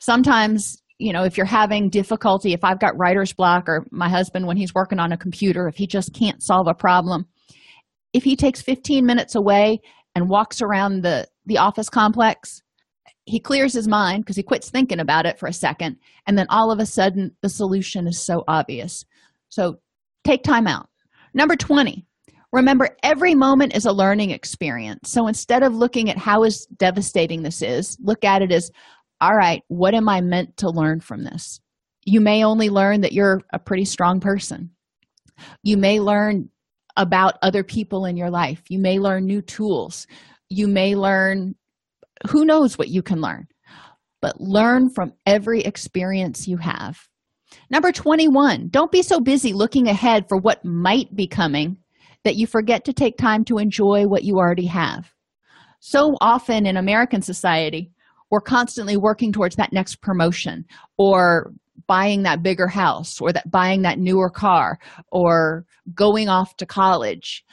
Sometimes 0.00 0.80
you 0.98 1.12
know 1.12 1.24
if 1.24 1.36
you're 1.36 1.46
having 1.46 1.90
difficulty 1.90 2.52
if 2.52 2.64
i've 2.64 2.80
got 2.80 2.98
writer's 2.98 3.32
block 3.32 3.68
or 3.68 3.86
my 3.92 4.08
husband 4.08 4.48
when 4.48 4.56
he's 4.56 4.74
working 4.74 4.98
on 4.98 5.12
a 5.12 5.16
computer 5.16 5.68
if 5.68 5.76
he 5.76 5.86
just 5.86 6.12
can't 6.12 6.42
solve 6.42 6.66
a 6.66 6.74
problem 6.74 7.24
if 8.12 8.24
he 8.24 8.34
takes 8.34 8.60
15 8.60 9.06
minutes 9.06 9.36
away 9.36 9.80
and 10.16 10.28
walks 10.28 10.60
around 10.60 11.04
the 11.04 11.24
the 11.46 11.58
office 11.58 11.88
complex 11.88 12.62
he 13.26 13.38
clears 13.38 13.72
his 13.72 13.86
mind 13.86 14.24
because 14.24 14.34
he 14.34 14.42
quits 14.42 14.70
thinking 14.70 14.98
about 14.98 15.24
it 15.24 15.38
for 15.38 15.46
a 15.46 15.52
second 15.52 15.96
and 16.26 16.36
then 16.36 16.46
all 16.50 16.72
of 16.72 16.80
a 16.80 16.86
sudden 16.86 17.30
the 17.42 17.48
solution 17.48 18.08
is 18.08 18.20
so 18.20 18.42
obvious 18.48 19.04
so 19.48 19.78
take 20.24 20.42
time 20.42 20.66
out 20.66 20.88
number 21.34 21.56
20 21.56 22.04
Remember, 22.52 22.88
every 23.02 23.34
moment 23.34 23.76
is 23.76 23.84
a 23.84 23.92
learning 23.92 24.30
experience. 24.30 25.10
So 25.10 25.26
instead 25.26 25.62
of 25.62 25.74
looking 25.74 26.08
at 26.08 26.16
how 26.16 26.44
is 26.44 26.66
devastating 26.66 27.42
this 27.42 27.60
is, 27.60 27.98
look 28.00 28.24
at 28.24 28.40
it 28.40 28.52
as, 28.52 28.70
all 29.20 29.36
right, 29.36 29.62
what 29.68 29.94
am 29.94 30.08
I 30.08 30.20
meant 30.22 30.56
to 30.58 30.70
learn 30.70 31.00
from 31.00 31.24
this? 31.24 31.60
You 32.06 32.20
may 32.20 32.44
only 32.44 32.70
learn 32.70 33.02
that 33.02 33.12
you're 33.12 33.42
a 33.52 33.58
pretty 33.58 33.84
strong 33.84 34.20
person. 34.20 34.70
You 35.62 35.76
may 35.76 36.00
learn 36.00 36.48
about 36.96 37.38
other 37.42 37.62
people 37.62 38.06
in 38.06 38.16
your 38.16 38.30
life. 38.30 38.62
You 38.68 38.78
may 38.78 38.98
learn 38.98 39.26
new 39.26 39.42
tools. 39.42 40.06
You 40.48 40.68
may 40.68 40.96
learn, 40.96 41.54
who 42.30 42.46
knows 42.46 42.78
what 42.78 42.88
you 42.88 43.02
can 43.02 43.20
learn, 43.20 43.46
but 44.22 44.40
learn 44.40 44.88
from 44.88 45.12
every 45.26 45.60
experience 45.60 46.48
you 46.48 46.56
have. 46.56 46.98
Number 47.70 47.92
21, 47.92 48.68
don't 48.68 48.92
be 48.92 49.02
so 49.02 49.20
busy 49.20 49.52
looking 49.52 49.88
ahead 49.88 50.24
for 50.28 50.38
what 50.38 50.64
might 50.64 51.14
be 51.14 51.26
coming 51.26 51.76
that 52.24 52.36
you 52.36 52.46
forget 52.46 52.84
to 52.84 52.92
take 52.92 53.16
time 53.16 53.44
to 53.44 53.58
enjoy 53.58 54.06
what 54.06 54.24
you 54.24 54.36
already 54.36 54.66
have. 54.66 55.12
So 55.80 56.16
often 56.20 56.66
in 56.66 56.76
American 56.76 57.22
society, 57.22 57.90
we're 58.30 58.40
constantly 58.40 58.96
working 58.96 59.32
towards 59.32 59.56
that 59.56 59.72
next 59.72 60.02
promotion 60.02 60.64
or 60.98 61.52
buying 61.86 62.22
that 62.24 62.42
bigger 62.42 62.66
house 62.66 63.20
or 63.20 63.32
that 63.32 63.50
buying 63.50 63.82
that 63.82 63.98
newer 63.98 64.28
car 64.28 64.78
or 65.10 65.64
going 65.94 66.28
off 66.28 66.56
to 66.56 66.66
college. 66.66 67.44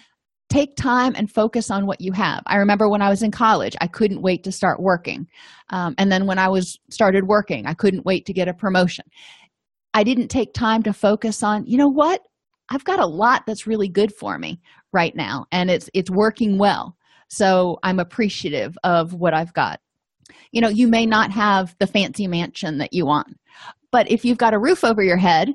Take 0.50 0.76
time 0.76 1.14
and 1.16 1.32
focus 1.32 1.72
on 1.72 1.86
what 1.86 2.02
you 2.02 2.12
have. 2.12 2.42
I 2.46 2.58
remember 2.58 2.90
when 2.90 3.02
i 3.02 3.10
was 3.10 3.24
in 3.24 3.32
college 3.32 3.76
i 3.82 3.88
couldn't 3.88 4.22
wait 4.22 4.44
to 4.44 4.52
start 4.52 4.80
working. 4.80 5.28
Um, 5.70 5.96
and 5.98 6.12
then 6.12 6.28
when 6.28 6.38
i 6.38 6.48
was 6.48 6.78
started 6.90 7.28
working 7.28 7.66
i 7.66 7.74
couldn't 7.74 8.06
wait 8.06 8.26
to 8.26 8.34
get 8.34 8.48
a 8.48 8.54
promotion 8.54 9.06
i 9.96 10.04
didn't 10.04 10.28
take 10.28 10.54
time 10.54 10.84
to 10.84 10.94
focus 10.94 11.42
on 11.42 11.66
you 11.66 11.78
know 11.78 11.88
what? 11.88 12.22
I've 12.70 12.84
got 12.84 13.00
a 13.00 13.06
lot 13.06 13.44
that's 13.46 13.68
really 13.68 13.88
good 13.88 14.12
for 14.14 14.38
me 14.38 14.60
right 14.92 15.16
now 15.16 15.46
and 15.52 15.72
it's 15.72 15.90
it's 15.96 16.12
working 16.12 16.60
well. 16.60 16.96
So 17.30 17.80
i'm 17.82 18.00
appreciative 18.00 18.78
of 18.84 19.14
what 19.14 19.34
i've 19.34 19.54
got. 19.54 19.80
You 20.52 20.62
know 20.62 20.70
you 20.70 20.88
may 20.88 21.06
not 21.06 21.32
have 21.32 21.76
the 21.80 21.88
fancy 21.88 22.28
mansion 22.28 22.78
that 22.78 22.94
you 22.94 23.06
want 23.06 23.36
but 23.92 24.12
if 24.12 24.26
you've 24.26 24.38
got 24.38 24.54
a 24.54 24.60
roof 24.60 24.84
over 24.84 25.02
your 25.02 25.18
head 25.18 25.50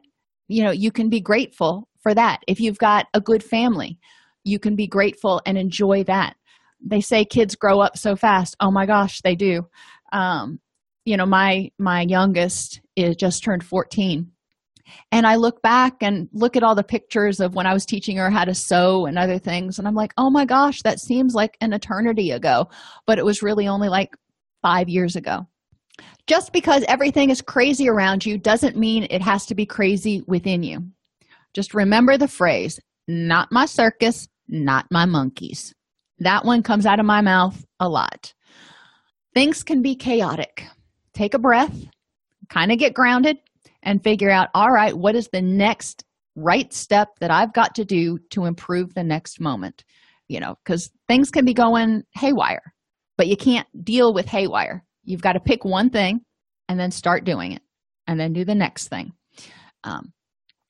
you 0.48 0.64
know 0.64 0.72
you 0.72 0.90
can 0.90 1.08
be 1.08 1.20
grateful 1.20 1.86
for 2.02 2.14
that. 2.14 2.40
If 2.48 2.60
you've 2.60 2.78
got 2.78 3.06
a 3.14 3.20
good 3.20 3.44
family 3.44 3.98
you 4.42 4.58
can 4.58 4.74
be 4.74 4.86
grateful 4.86 5.42
and 5.44 5.58
enjoy 5.58 6.02
that. 6.04 6.34
They 6.82 7.02
say 7.02 7.26
kids 7.26 7.54
grow 7.54 7.80
up 7.80 7.98
so 7.98 8.16
fast. 8.16 8.56
Oh 8.58 8.70
my 8.70 8.86
gosh 8.86 9.20
they 9.20 9.34
do. 9.34 9.66
Um, 10.12 10.60
you 11.10 11.16
know 11.16 11.26
my 11.26 11.70
my 11.78 12.02
youngest 12.02 12.80
is 12.96 13.16
just 13.16 13.42
turned 13.42 13.64
14 13.64 14.30
and 15.12 15.26
i 15.26 15.34
look 15.34 15.60
back 15.62 16.02
and 16.02 16.28
look 16.32 16.56
at 16.56 16.62
all 16.62 16.74
the 16.74 16.84
pictures 16.84 17.40
of 17.40 17.54
when 17.54 17.66
i 17.66 17.74
was 17.74 17.84
teaching 17.84 18.16
her 18.16 18.30
how 18.30 18.44
to 18.44 18.54
sew 18.54 19.06
and 19.06 19.18
other 19.18 19.38
things 19.38 19.78
and 19.78 19.86
i'm 19.86 19.94
like 19.94 20.12
oh 20.16 20.30
my 20.30 20.44
gosh 20.44 20.82
that 20.82 21.00
seems 21.00 21.34
like 21.34 21.56
an 21.60 21.72
eternity 21.72 22.30
ago. 22.30 22.68
But 23.06 23.18
it 23.18 23.24
was 23.24 23.42
really 23.42 23.68
only 23.68 23.88
like 23.88 24.14
five 24.62 24.88
years 24.88 25.16
ago. 25.16 25.46
Just 26.26 26.52
because 26.52 26.84
everything 26.88 27.30
is 27.30 27.42
crazy 27.42 27.88
around 27.88 28.24
you 28.24 28.38
doesn't 28.38 28.76
mean 28.76 29.06
it 29.10 29.22
has 29.22 29.46
to 29.46 29.54
be 29.54 29.66
crazy 29.66 30.22
within 30.26 30.62
you. 30.62 30.86
Just 31.54 31.74
remember 31.74 32.16
the 32.16 32.28
phrase 32.28 32.78
not 33.08 33.50
my 33.50 33.66
circus 33.66 34.28
not 34.48 34.86
my 34.90 35.04
monkeys. 35.04 35.72
That 36.18 36.44
one 36.44 36.62
comes 36.62 36.86
out 36.86 37.00
of 37.00 37.06
my 37.06 37.20
mouth 37.20 37.64
a 37.78 37.88
lot. 37.88 38.34
Things 39.34 39.62
can 39.62 39.80
be 39.80 39.94
chaotic 39.94 40.66
take 41.20 41.34
a 41.34 41.38
breath 41.38 41.76
kind 42.48 42.72
of 42.72 42.78
get 42.78 42.94
grounded 42.94 43.36
and 43.82 44.02
figure 44.02 44.30
out 44.30 44.48
all 44.54 44.70
right 44.70 44.96
what 44.96 45.14
is 45.14 45.28
the 45.32 45.42
next 45.42 46.02
right 46.34 46.72
step 46.72 47.08
that 47.20 47.30
i've 47.30 47.52
got 47.52 47.74
to 47.74 47.84
do 47.84 48.18
to 48.30 48.46
improve 48.46 48.94
the 48.94 49.04
next 49.04 49.38
moment? 49.38 49.84
You 50.28 50.40
know 50.40 50.54
because 50.64 50.90
things 51.08 51.30
can 51.30 51.44
be 51.44 51.52
going 51.52 52.04
haywire 52.14 52.72
but 53.18 53.26
you 53.26 53.36
can't 53.36 53.66
deal 53.84 54.14
with 54.14 54.24
haywire. 54.24 54.82
You've 55.04 55.20
got 55.20 55.34
to 55.34 55.40
pick 55.40 55.62
one 55.62 55.90
thing 55.90 56.20
and 56.70 56.80
then 56.80 56.90
start 56.90 57.24
doing 57.24 57.52
it 57.52 57.60
and 58.06 58.18
then 58.18 58.32
do 58.32 58.46
the 58.46 58.54
next 58.54 58.88
thing. 58.88 59.12
Um, 59.84 60.14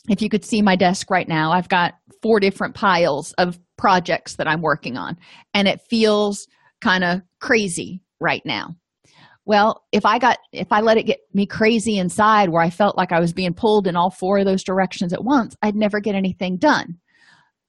if 0.09 0.21
you 0.21 0.29
could 0.29 0.45
see 0.45 0.63
my 0.63 0.75
desk 0.75 1.11
right 1.11 1.29
now 1.29 1.53
i've 1.53 1.69
got 1.69 1.95
four 2.23 2.41
different 2.41 2.75
piles 2.75 3.33
of 3.35 3.61
projects 3.79 4.35
that 4.35 4.49
i'm 4.49 4.63
working 4.63 4.97
on 4.97 5.17
and 5.55 5.69
it 5.69 5.81
feels 5.89 6.49
kind 6.81 7.05
of 7.05 7.21
crazy 7.39 8.03
right 8.19 8.43
now 8.45 8.75
well 9.51 9.83
if 9.91 10.07
i 10.07 10.17
got 10.17 10.39
if 10.53 10.69
i 10.71 10.81
let 10.81 10.97
it 10.97 11.07
get 11.07 11.19
me 11.35 11.45
crazy 11.45 11.99
inside 11.99 12.49
where 12.49 12.63
i 12.63 12.71
felt 12.71 12.97
like 12.97 13.11
i 13.11 13.19
was 13.19 13.33
being 13.33 13.53
pulled 13.53 13.89
in 13.89 13.97
all 13.97 14.09
four 14.09 14.39
of 14.39 14.45
those 14.47 14.63
directions 14.63 15.13
at 15.13 15.25
once 15.25 15.57
i'd 15.63 15.75
never 15.75 15.99
get 15.99 16.15
anything 16.15 16.57
done. 16.57 16.97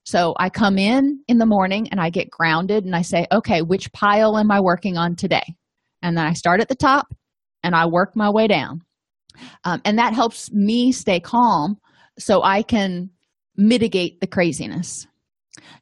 So 0.04 0.36
i 0.38 0.50
come 0.50 0.78
in 0.78 1.24
in 1.28 1.40
the 1.40 1.46
morning 1.48 1.88
and 1.90 2.00
i 2.00 2.12
get 2.12 2.30
grounded 2.30 2.86
and 2.86 2.96
i 2.96 3.02
say 3.02 3.26
okay 3.32 3.64
which 3.64 3.92
pile 3.94 4.38
am 4.38 4.52
i 4.52 4.60
working 4.62 4.96
on 4.96 5.16
today? 5.16 5.56
And 6.04 6.16
then 6.16 6.26
i 6.26 6.34
start 6.34 6.62
at 6.62 6.70
the 6.70 6.76
top 6.76 7.08
and 7.64 7.76
i 7.76 7.88
work 7.88 8.16
my 8.16 8.30
way 8.30 8.48
down. 8.48 8.82
Um, 9.64 9.82
and 9.84 9.98
that 9.98 10.14
helps 10.14 10.52
me 10.52 10.92
stay 10.92 11.20
calm 11.20 11.78
so 12.20 12.44
i 12.44 12.62
can 12.62 13.10
mitigate 13.58 14.20
the 14.22 14.28
craziness. 14.28 15.08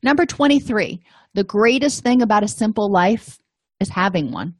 Number 0.01 0.25
23 0.25 1.01
the 1.33 1.43
greatest 1.43 2.03
thing 2.03 2.21
about 2.21 2.43
a 2.43 2.47
simple 2.47 2.89
life 2.89 3.37
is 3.81 3.89
having 3.89 4.31
one 4.31 4.58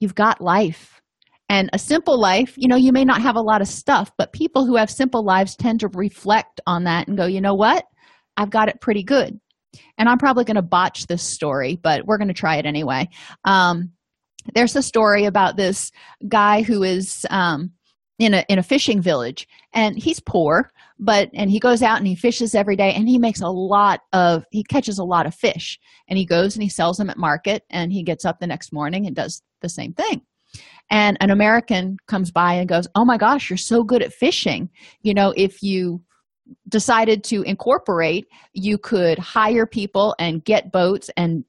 you've 0.00 0.14
got 0.14 0.40
life. 0.40 1.00
And 1.48 1.68
a 1.72 1.78
simple 1.78 2.20
life 2.20 2.54
you 2.56 2.68
know 2.68 2.76
you 2.76 2.92
may 2.92 3.04
not 3.04 3.22
have 3.22 3.36
a 3.36 3.40
lot 3.40 3.60
of 3.60 3.68
stuff 3.68 4.10
but 4.16 4.32
people 4.32 4.66
who 4.66 4.76
have 4.76 4.90
simple 4.90 5.24
lives 5.24 5.56
tend 5.56 5.80
to 5.80 5.88
reflect 5.94 6.60
on 6.66 6.84
that 6.84 7.08
and 7.08 7.16
go 7.16 7.26
you 7.26 7.40
know 7.40 7.54
what? 7.54 7.84
I've 8.36 8.50
got 8.50 8.68
it 8.68 8.80
pretty 8.80 9.02
good. 9.02 9.38
And 9.98 10.08
i'm 10.08 10.18
probably 10.18 10.44
going 10.44 10.56
to 10.56 10.62
botch 10.62 11.06
this 11.06 11.22
story 11.22 11.78
but 11.80 12.06
we're 12.06 12.18
going 12.18 12.28
to 12.28 12.34
try 12.34 12.56
it 12.56 12.66
anyway. 12.66 13.08
Um, 13.44 13.92
there's 14.54 14.76
a 14.76 14.82
story 14.82 15.24
about 15.26 15.56
this 15.56 15.92
guy 16.26 16.62
who 16.62 16.82
is 16.82 17.26
um, 17.30 17.72
in 18.18 18.34
a 18.34 18.44
in 18.48 18.58
a 18.58 18.62
fishing 18.62 19.00
village 19.00 19.48
and 19.72 19.98
he's 19.98 20.20
poor 20.20 20.70
but 21.00 21.30
and 21.32 21.50
he 21.50 21.58
goes 21.58 21.82
out 21.82 21.96
and 21.96 22.06
he 22.06 22.14
fishes 22.14 22.54
every 22.54 22.76
day 22.76 22.92
and 22.92 23.08
he 23.08 23.18
makes 23.18 23.40
a 23.40 23.48
lot 23.48 24.00
of 24.12 24.44
he 24.50 24.62
catches 24.62 24.98
a 24.98 25.04
lot 25.04 25.26
of 25.26 25.34
fish. 25.34 25.78
And 26.08 26.18
he 26.18 26.26
goes 26.26 26.54
and 26.54 26.62
he 26.62 26.68
sells 26.68 26.98
them 26.98 27.08
at 27.08 27.16
market 27.16 27.62
and 27.70 27.90
he 27.90 28.02
gets 28.02 28.24
up 28.24 28.38
the 28.38 28.46
next 28.46 28.72
morning 28.72 29.06
and 29.06 29.16
does 29.16 29.42
the 29.62 29.68
same 29.70 29.94
thing. 29.94 30.20
And 30.90 31.16
an 31.20 31.30
american 31.30 31.96
comes 32.06 32.30
by 32.30 32.54
and 32.54 32.68
goes 32.68 32.86
oh 32.94 33.06
my 33.06 33.16
gosh 33.16 33.48
you're 33.48 33.56
so 33.56 33.82
good 33.82 34.02
at 34.02 34.12
fishing. 34.12 34.68
You 35.00 35.14
know 35.14 35.32
if 35.36 35.62
you 35.62 36.02
decided 36.68 37.24
to 37.24 37.42
incorporate 37.42 38.26
you 38.52 38.76
could 38.76 39.18
hire 39.18 39.66
people 39.66 40.14
and 40.18 40.44
get 40.44 40.70
boats 40.70 41.08
and 41.16 41.44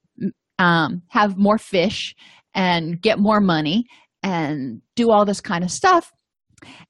um, 0.60 1.02
have 1.10 1.38
more 1.38 1.58
fish 1.58 2.16
and 2.54 3.02
get 3.02 3.20
more 3.20 3.42
money 3.42 3.86
and 4.24 4.82
do 4.96 5.10
all 5.10 5.26
this 5.26 5.42
kind 5.42 5.64
of 5.64 5.72
stuff. 5.72 6.14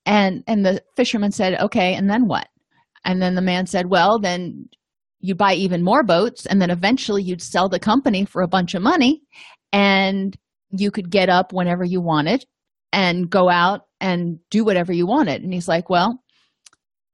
And 0.05 0.43
and 0.45 0.63
the 0.63 0.83
fisherman 0.95 1.31
said 1.31 1.59
okay 1.59 1.95
and 1.95 2.07
then 2.07 2.27
what 2.27 2.47
and 3.05 3.21
then 3.21 3.35
the 3.35 3.41
man 3.41 3.65
said 3.65 3.87
well 3.87 4.19
then 4.19 4.67
you 5.19 5.35
buy 5.35 5.53
even 5.53 5.83
more 5.83 6.03
boats 6.03 6.45
and 6.45 6.61
then 6.61 6.71
eventually 6.71 7.21
you'd 7.21 7.41
sell 7.41 7.69
the 7.69 7.79
company 7.79 8.25
for 8.25 8.41
a 8.41 8.47
bunch 8.47 8.73
of 8.73 8.81
money 8.81 9.21
and 9.71 10.35
you 10.71 10.89
could 10.89 11.09
get 11.09 11.29
up 11.29 11.53
whenever 11.53 11.83
you 11.83 12.01
wanted 12.01 12.45
and 12.91 13.29
go 13.29 13.49
out 13.49 13.81
and 13.99 14.39
do 14.49 14.65
whatever 14.65 14.91
you 14.91 15.05
wanted. 15.05 15.43
And 15.43 15.53
he's 15.53 15.67
like 15.67 15.89
well 15.89 16.23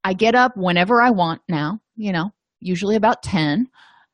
i 0.04 0.12
get 0.12 0.34
up 0.34 0.52
whenever 0.56 1.02
i 1.02 1.10
want 1.10 1.42
now 1.48 1.80
you 1.96 2.12
know 2.12 2.30
usually 2.60 2.96
about 2.96 3.22
10 3.22 3.66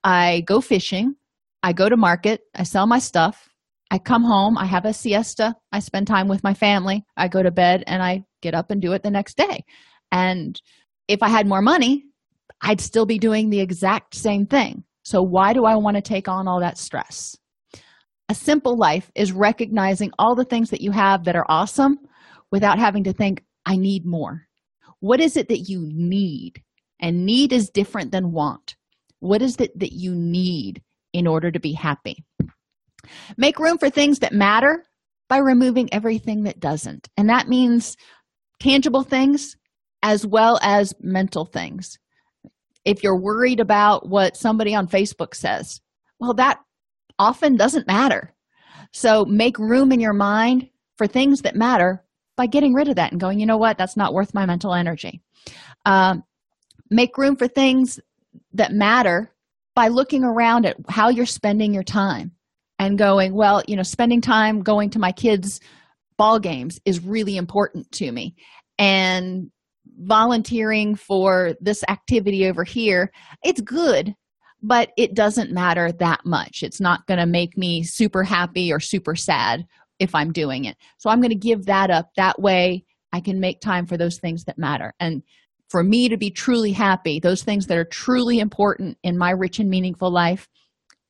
I 0.04 0.42
go 0.42 0.60
fishing, 0.60 1.16
I 1.62 1.72
go 1.72 1.88
to 1.88 1.96
market, 1.96 2.42
I 2.54 2.64
sell 2.64 2.86
my 2.86 2.98
stuff, 2.98 3.48
I 3.90 3.98
come 3.98 4.22
home, 4.22 4.58
I 4.58 4.66
have 4.66 4.84
a 4.84 4.92
siesta, 4.92 5.54
I 5.72 5.78
spend 5.78 6.06
time 6.06 6.28
with 6.28 6.44
my 6.44 6.52
family, 6.52 7.06
I 7.16 7.28
go 7.28 7.42
to 7.42 7.50
bed, 7.50 7.82
and 7.86 8.02
I 8.02 8.24
get 8.42 8.54
up 8.54 8.70
and 8.70 8.82
do 8.82 8.92
it 8.92 9.02
the 9.02 9.10
next 9.10 9.38
day. 9.38 9.64
And 10.12 10.60
if 11.08 11.22
I 11.22 11.28
had 11.28 11.46
more 11.46 11.62
money, 11.62 12.04
I'd 12.60 12.80
still 12.80 13.06
be 13.06 13.18
doing 13.18 13.50
the 13.50 13.60
exact 13.60 14.14
same 14.14 14.46
thing. 14.46 14.84
So, 15.04 15.22
why 15.22 15.52
do 15.52 15.64
I 15.64 15.76
want 15.76 15.96
to 15.96 16.02
take 16.02 16.28
on 16.28 16.48
all 16.48 16.60
that 16.60 16.78
stress? 16.78 17.36
A 18.30 18.34
simple 18.34 18.76
life 18.76 19.10
is 19.14 19.32
recognizing 19.32 20.10
all 20.18 20.34
the 20.34 20.46
things 20.46 20.70
that 20.70 20.80
you 20.80 20.92
have 20.92 21.24
that 21.24 21.36
are 21.36 21.44
awesome 21.48 21.98
without 22.50 22.78
having 22.78 23.04
to 23.04 23.12
think, 23.12 23.44
I 23.66 23.76
need 23.76 24.06
more. 24.06 24.46
What 25.00 25.20
is 25.20 25.36
it 25.36 25.48
that 25.48 25.68
you 25.68 25.86
need? 25.92 26.62
And 27.00 27.26
need 27.26 27.52
is 27.52 27.68
different 27.68 28.12
than 28.12 28.32
want. 28.32 28.76
What 29.20 29.42
is 29.42 29.56
it 29.60 29.78
that 29.78 29.92
you 29.92 30.14
need 30.14 30.82
in 31.12 31.26
order 31.26 31.50
to 31.50 31.60
be 31.60 31.72
happy? 31.72 32.24
Make 33.36 33.58
room 33.58 33.76
for 33.76 33.90
things 33.90 34.20
that 34.20 34.32
matter 34.32 34.84
by 35.28 35.38
removing 35.38 35.92
everything 35.92 36.44
that 36.44 36.60
doesn't. 36.60 37.08
And 37.16 37.28
that 37.28 37.48
means 37.48 37.96
tangible 38.60 39.02
things 39.02 39.56
as 40.04 40.26
well 40.26 40.58
as 40.62 40.94
mental 41.00 41.46
things. 41.46 41.98
If 42.84 43.02
you're 43.02 43.20
worried 43.20 43.58
about 43.58 44.06
what 44.06 44.36
somebody 44.36 44.74
on 44.74 44.86
Facebook 44.86 45.34
says, 45.34 45.80
well, 46.20 46.34
that 46.34 46.58
often 47.18 47.56
doesn't 47.56 47.86
matter. 47.86 48.34
So 48.92 49.24
make 49.24 49.58
room 49.58 49.90
in 49.90 50.00
your 50.00 50.12
mind 50.12 50.68
for 50.98 51.06
things 51.06 51.40
that 51.40 51.56
matter 51.56 52.04
by 52.36 52.46
getting 52.46 52.74
rid 52.74 52.88
of 52.88 52.96
that 52.96 53.12
and 53.12 53.20
going, 53.20 53.40
you 53.40 53.46
know 53.46 53.56
what, 53.56 53.78
that's 53.78 53.96
not 53.96 54.12
worth 54.12 54.34
my 54.34 54.44
mental 54.44 54.74
energy. 54.74 55.22
Um, 55.86 56.22
make 56.90 57.16
room 57.16 57.36
for 57.36 57.48
things 57.48 57.98
that 58.52 58.72
matter 58.72 59.32
by 59.74 59.88
looking 59.88 60.22
around 60.22 60.66
at 60.66 60.76
how 60.88 61.08
you're 61.08 61.24
spending 61.24 61.72
your 61.72 61.82
time 61.82 62.32
and 62.78 62.98
going, 62.98 63.34
well, 63.34 63.62
you 63.66 63.74
know, 63.74 63.82
spending 63.82 64.20
time 64.20 64.60
going 64.60 64.90
to 64.90 64.98
my 64.98 65.12
kids' 65.12 65.60
ball 66.18 66.38
games 66.38 66.78
is 66.84 67.02
really 67.02 67.38
important 67.38 67.90
to 67.92 68.12
me. 68.12 68.34
And 68.78 69.50
volunteering 69.98 70.94
for 70.94 71.54
this 71.60 71.84
activity 71.88 72.46
over 72.46 72.64
here, 72.64 73.10
it's 73.42 73.60
good, 73.60 74.14
but 74.62 74.90
it 74.96 75.14
doesn't 75.14 75.52
matter 75.52 75.92
that 75.92 76.20
much. 76.24 76.62
It's 76.62 76.80
not 76.80 77.06
going 77.06 77.20
to 77.20 77.26
make 77.26 77.56
me 77.56 77.82
super 77.82 78.22
happy 78.22 78.72
or 78.72 78.80
super 78.80 79.14
sad 79.14 79.66
if 79.98 80.14
I'm 80.14 80.32
doing 80.32 80.64
it. 80.64 80.76
So 80.98 81.10
I'm 81.10 81.20
going 81.20 81.30
to 81.30 81.36
give 81.36 81.66
that 81.66 81.90
up. 81.90 82.10
That 82.16 82.40
way 82.40 82.84
I 83.12 83.20
can 83.20 83.38
make 83.40 83.60
time 83.60 83.86
for 83.86 83.96
those 83.96 84.18
things 84.18 84.44
that 84.44 84.58
matter. 84.58 84.92
And 84.98 85.22
for 85.70 85.82
me 85.82 86.08
to 86.08 86.16
be 86.16 86.30
truly 86.30 86.72
happy, 86.72 87.20
those 87.20 87.42
things 87.42 87.66
that 87.66 87.78
are 87.78 87.84
truly 87.84 88.40
important 88.40 88.98
in 89.02 89.16
my 89.16 89.30
rich 89.30 89.58
and 89.58 89.70
meaningful 89.70 90.10
life 90.10 90.48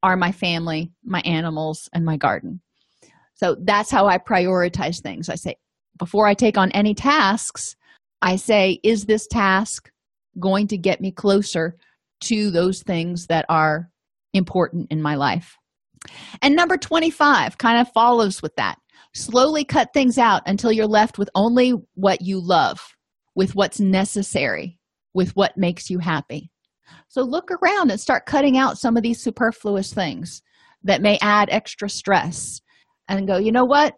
are 0.02 0.16
my 0.16 0.32
family, 0.32 0.92
my 1.02 1.20
animals, 1.20 1.88
and 1.92 2.04
my 2.04 2.16
garden. 2.16 2.60
So 3.34 3.56
that's 3.64 3.90
how 3.90 4.06
I 4.06 4.18
prioritize 4.18 5.00
things. 5.00 5.28
I 5.28 5.34
say, 5.34 5.56
before 5.98 6.26
I 6.26 6.34
take 6.34 6.58
on 6.58 6.70
any 6.72 6.94
tasks, 6.94 7.74
I 8.24 8.36
say, 8.36 8.80
is 8.82 9.04
this 9.04 9.26
task 9.26 9.90
going 10.40 10.66
to 10.68 10.78
get 10.78 11.02
me 11.02 11.12
closer 11.12 11.76
to 12.22 12.50
those 12.50 12.82
things 12.82 13.26
that 13.26 13.44
are 13.50 13.90
important 14.32 14.90
in 14.90 15.02
my 15.02 15.14
life? 15.14 15.58
And 16.40 16.56
number 16.56 16.78
25 16.78 17.58
kind 17.58 17.78
of 17.78 17.92
follows 17.92 18.40
with 18.40 18.56
that. 18.56 18.78
Slowly 19.12 19.62
cut 19.62 19.90
things 19.92 20.16
out 20.16 20.40
until 20.46 20.72
you're 20.72 20.86
left 20.86 21.18
with 21.18 21.28
only 21.34 21.74
what 21.96 22.22
you 22.22 22.40
love, 22.40 22.80
with 23.34 23.54
what's 23.54 23.78
necessary, 23.78 24.78
with 25.12 25.36
what 25.36 25.58
makes 25.58 25.90
you 25.90 25.98
happy. 25.98 26.50
So 27.08 27.20
look 27.20 27.50
around 27.50 27.90
and 27.90 28.00
start 28.00 28.24
cutting 28.24 28.56
out 28.56 28.78
some 28.78 28.96
of 28.96 29.02
these 29.02 29.22
superfluous 29.22 29.92
things 29.92 30.40
that 30.82 31.02
may 31.02 31.18
add 31.20 31.50
extra 31.50 31.90
stress 31.90 32.62
and 33.06 33.26
go, 33.26 33.36
you 33.36 33.52
know 33.52 33.66
what? 33.66 33.96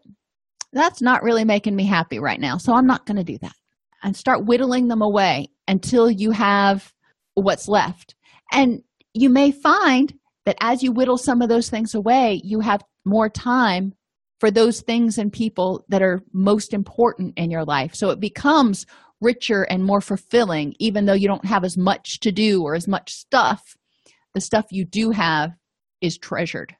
That's 0.72 1.00
not 1.00 1.22
really 1.22 1.44
making 1.44 1.76
me 1.76 1.84
happy 1.84 2.18
right 2.18 2.40
now. 2.40 2.56
So 2.58 2.74
I'm 2.74 2.88
not 2.88 3.06
going 3.06 3.18
to 3.18 3.24
do 3.24 3.38
that 3.38 3.54
and 4.02 4.16
start 4.16 4.44
whittling 4.44 4.88
them 4.88 5.02
away 5.02 5.48
until 5.68 6.11
you 6.11 6.30
have 6.30 6.92
what's 7.35 7.68
left. 7.68 8.14
And 8.52 8.82
you 9.14 9.28
may 9.28 9.50
find 9.50 10.14
that 10.44 10.56
as 10.61 10.82
you 10.82 10.92
whittle 10.92 11.18
some 11.18 11.42
of 11.42 11.48
those 11.48 11.68
things 11.68 11.94
away, 11.94 12.40
you 12.44 12.61
have 12.61 12.82
more 13.04 13.28
time 13.28 13.94
for 14.38 14.50
those 14.50 14.80
things 14.80 15.18
and 15.18 15.32
people 15.32 15.85
that 15.88 16.02
are 16.02 16.22
most 16.32 16.72
important 16.74 17.35
in 17.37 17.50
your 17.50 17.64
life. 17.64 17.94
So 17.94 18.11
it 18.11 18.20
becomes 18.20 18.87
richer 19.20 19.62
and 19.62 19.82
more 19.82 20.00
fulfilling, 20.00 20.74
even 20.78 21.06
though 21.06 21.14
you 21.14 21.26
don't 21.26 21.46
have 21.46 21.64
as 21.64 21.76
much 21.76 22.20
to 22.20 22.32
do 22.32 22.62
or 22.62 22.74
as 22.74 22.87
much 22.87 23.12
stuff. 23.12 23.76
The 24.35 24.40
stuff 24.40 24.66
you 24.70 24.85
do 24.85 25.11
have 25.11 25.52
is 26.00 26.18
treasured. 26.18 26.76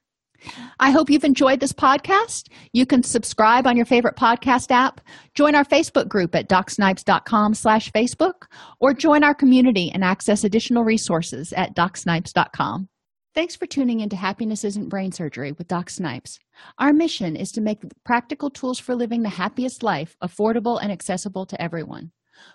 I 0.81 0.91
hope 0.91 1.11
you've 1.11 1.25
enjoyed 1.25 1.61
this 1.61 1.73
podcast. 1.73 2.49
You 2.73 2.87
can 2.87 3.03
subscribe 3.03 3.67
on 3.67 3.77
your 3.77 3.87
favorite 3.87 4.17
podcast 4.17 4.71
app, 4.71 5.01
join 5.35 5.55
our 5.55 5.65
Facebook 5.65 6.09
group 6.09 6.35
at 6.35 6.49
docsnipes.com 6.49 7.55
slash 7.55 7.91
Facebook, 7.93 8.47
or 8.81 8.95
join 8.95 9.25
our 9.25 9.35
community 9.35 9.91
and 9.91 10.05
access 10.05 10.45
additional 10.45 10.85
resources 10.85 11.53
at 11.53 11.75
docsnipes.com. 11.75 12.89
Thanks 13.35 13.55
for 13.55 13.67
tuning 13.67 14.01
into 14.01 14.17
Happiness 14.17 14.65
Isn't 14.65 14.89
Brain 14.89 15.13
Surgery 15.13 15.53
with 15.53 15.69
Doc 15.69 15.91
Snipes. 15.91 16.39
Our 16.79 16.95
mission 16.95 17.37
is 17.37 17.53
to 17.53 17.61
make 17.61 17.83
practical 18.03 18.49
tools 18.49 18.79
for 18.79 18.95
living 18.95 19.23
the 19.23 19.29
happiest 19.29 19.83
life 19.83 20.17
affordable 20.23 20.81
and 20.83 20.91
accessible 20.91 21.45
to 21.45 21.61
everyone. 21.61 22.13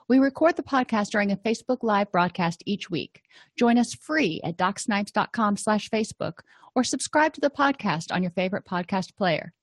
We 0.07 0.17
record 0.17 0.55
the 0.55 0.63
podcast 0.63 1.09
during 1.09 1.31
a 1.31 1.37
Facebook 1.37 1.83
Live 1.83 2.11
broadcast 2.11 2.63
each 2.65 2.89
week. 2.89 3.21
Join 3.55 3.77
us 3.77 3.93
free 3.93 4.41
at 4.43 4.57
docsnipes.com 4.57 5.57
slash 5.57 5.89
Facebook 5.89 6.39
or 6.75 6.83
subscribe 6.83 7.33
to 7.33 7.41
the 7.41 7.49
podcast 7.49 8.13
on 8.13 8.23
your 8.23 8.31
favorite 8.31 8.65
podcast 8.65 9.15
player. 9.15 9.53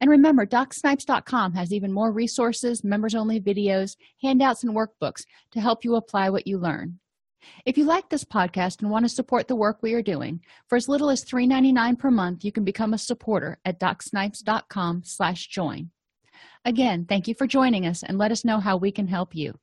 And 0.00 0.10
remember, 0.10 0.46
DocSnipes.com 0.46 1.54
has 1.54 1.72
even 1.72 1.92
more 1.92 2.12
resources, 2.12 2.84
members 2.84 3.14
only 3.14 3.40
videos, 3.40 3.96
handouts, 4.22 4.64
and 4.64 4.74
workbooks 4.74 5.24
to 5.52 5.60
help 5.60 5.84
you 5.84 5.94
apply 5.94 6.30
what 6.30 6.46
you 6.46 6.58
learn. 6.58 6.98
If 7.64 7.78
you 7.78 7.84
like 7.84 8.10
this 8.10 8.24
podcast 8.24 8.80
and 8.80 8.90
want 8.90 9.04
to 9.06 9.08
support 9.08 9.48
the 9.48 9.56
work 9.56 9.78
we 9.80 9.94
are 9.94 10.02
doing, 10.02 10.40
for 10.68 10.76
as 10.76 10.88
little 10.88 11.10
as 11.10 11.24
$3.99 11.24 11.98
per 11.98 12.10
month, 12.10 12.44
you 12.44 12.52
can 12.52 12.64
become 12.64 12.92
a 12.92 12.98
supporter 12.98 13.58
at 13.64 13.80
DocSnipes.com 13.80 15.02
slash 15.04 15.46
join. 15.46 15.90
Again, 16.64 17.06
thank 17.08 17.26
you 17.26 17.34
for 17.34 17.46
joining 17.46 17.86
us 17.86 18.02
and 18.02 18.18
let 18.18 18.32
us 18.32 18.44
know 18.44 18.60
how 18.60 18.76
we 18.76 18.92
can 18.92 19.06
help 19.06 19.34
you. 19.34 19.58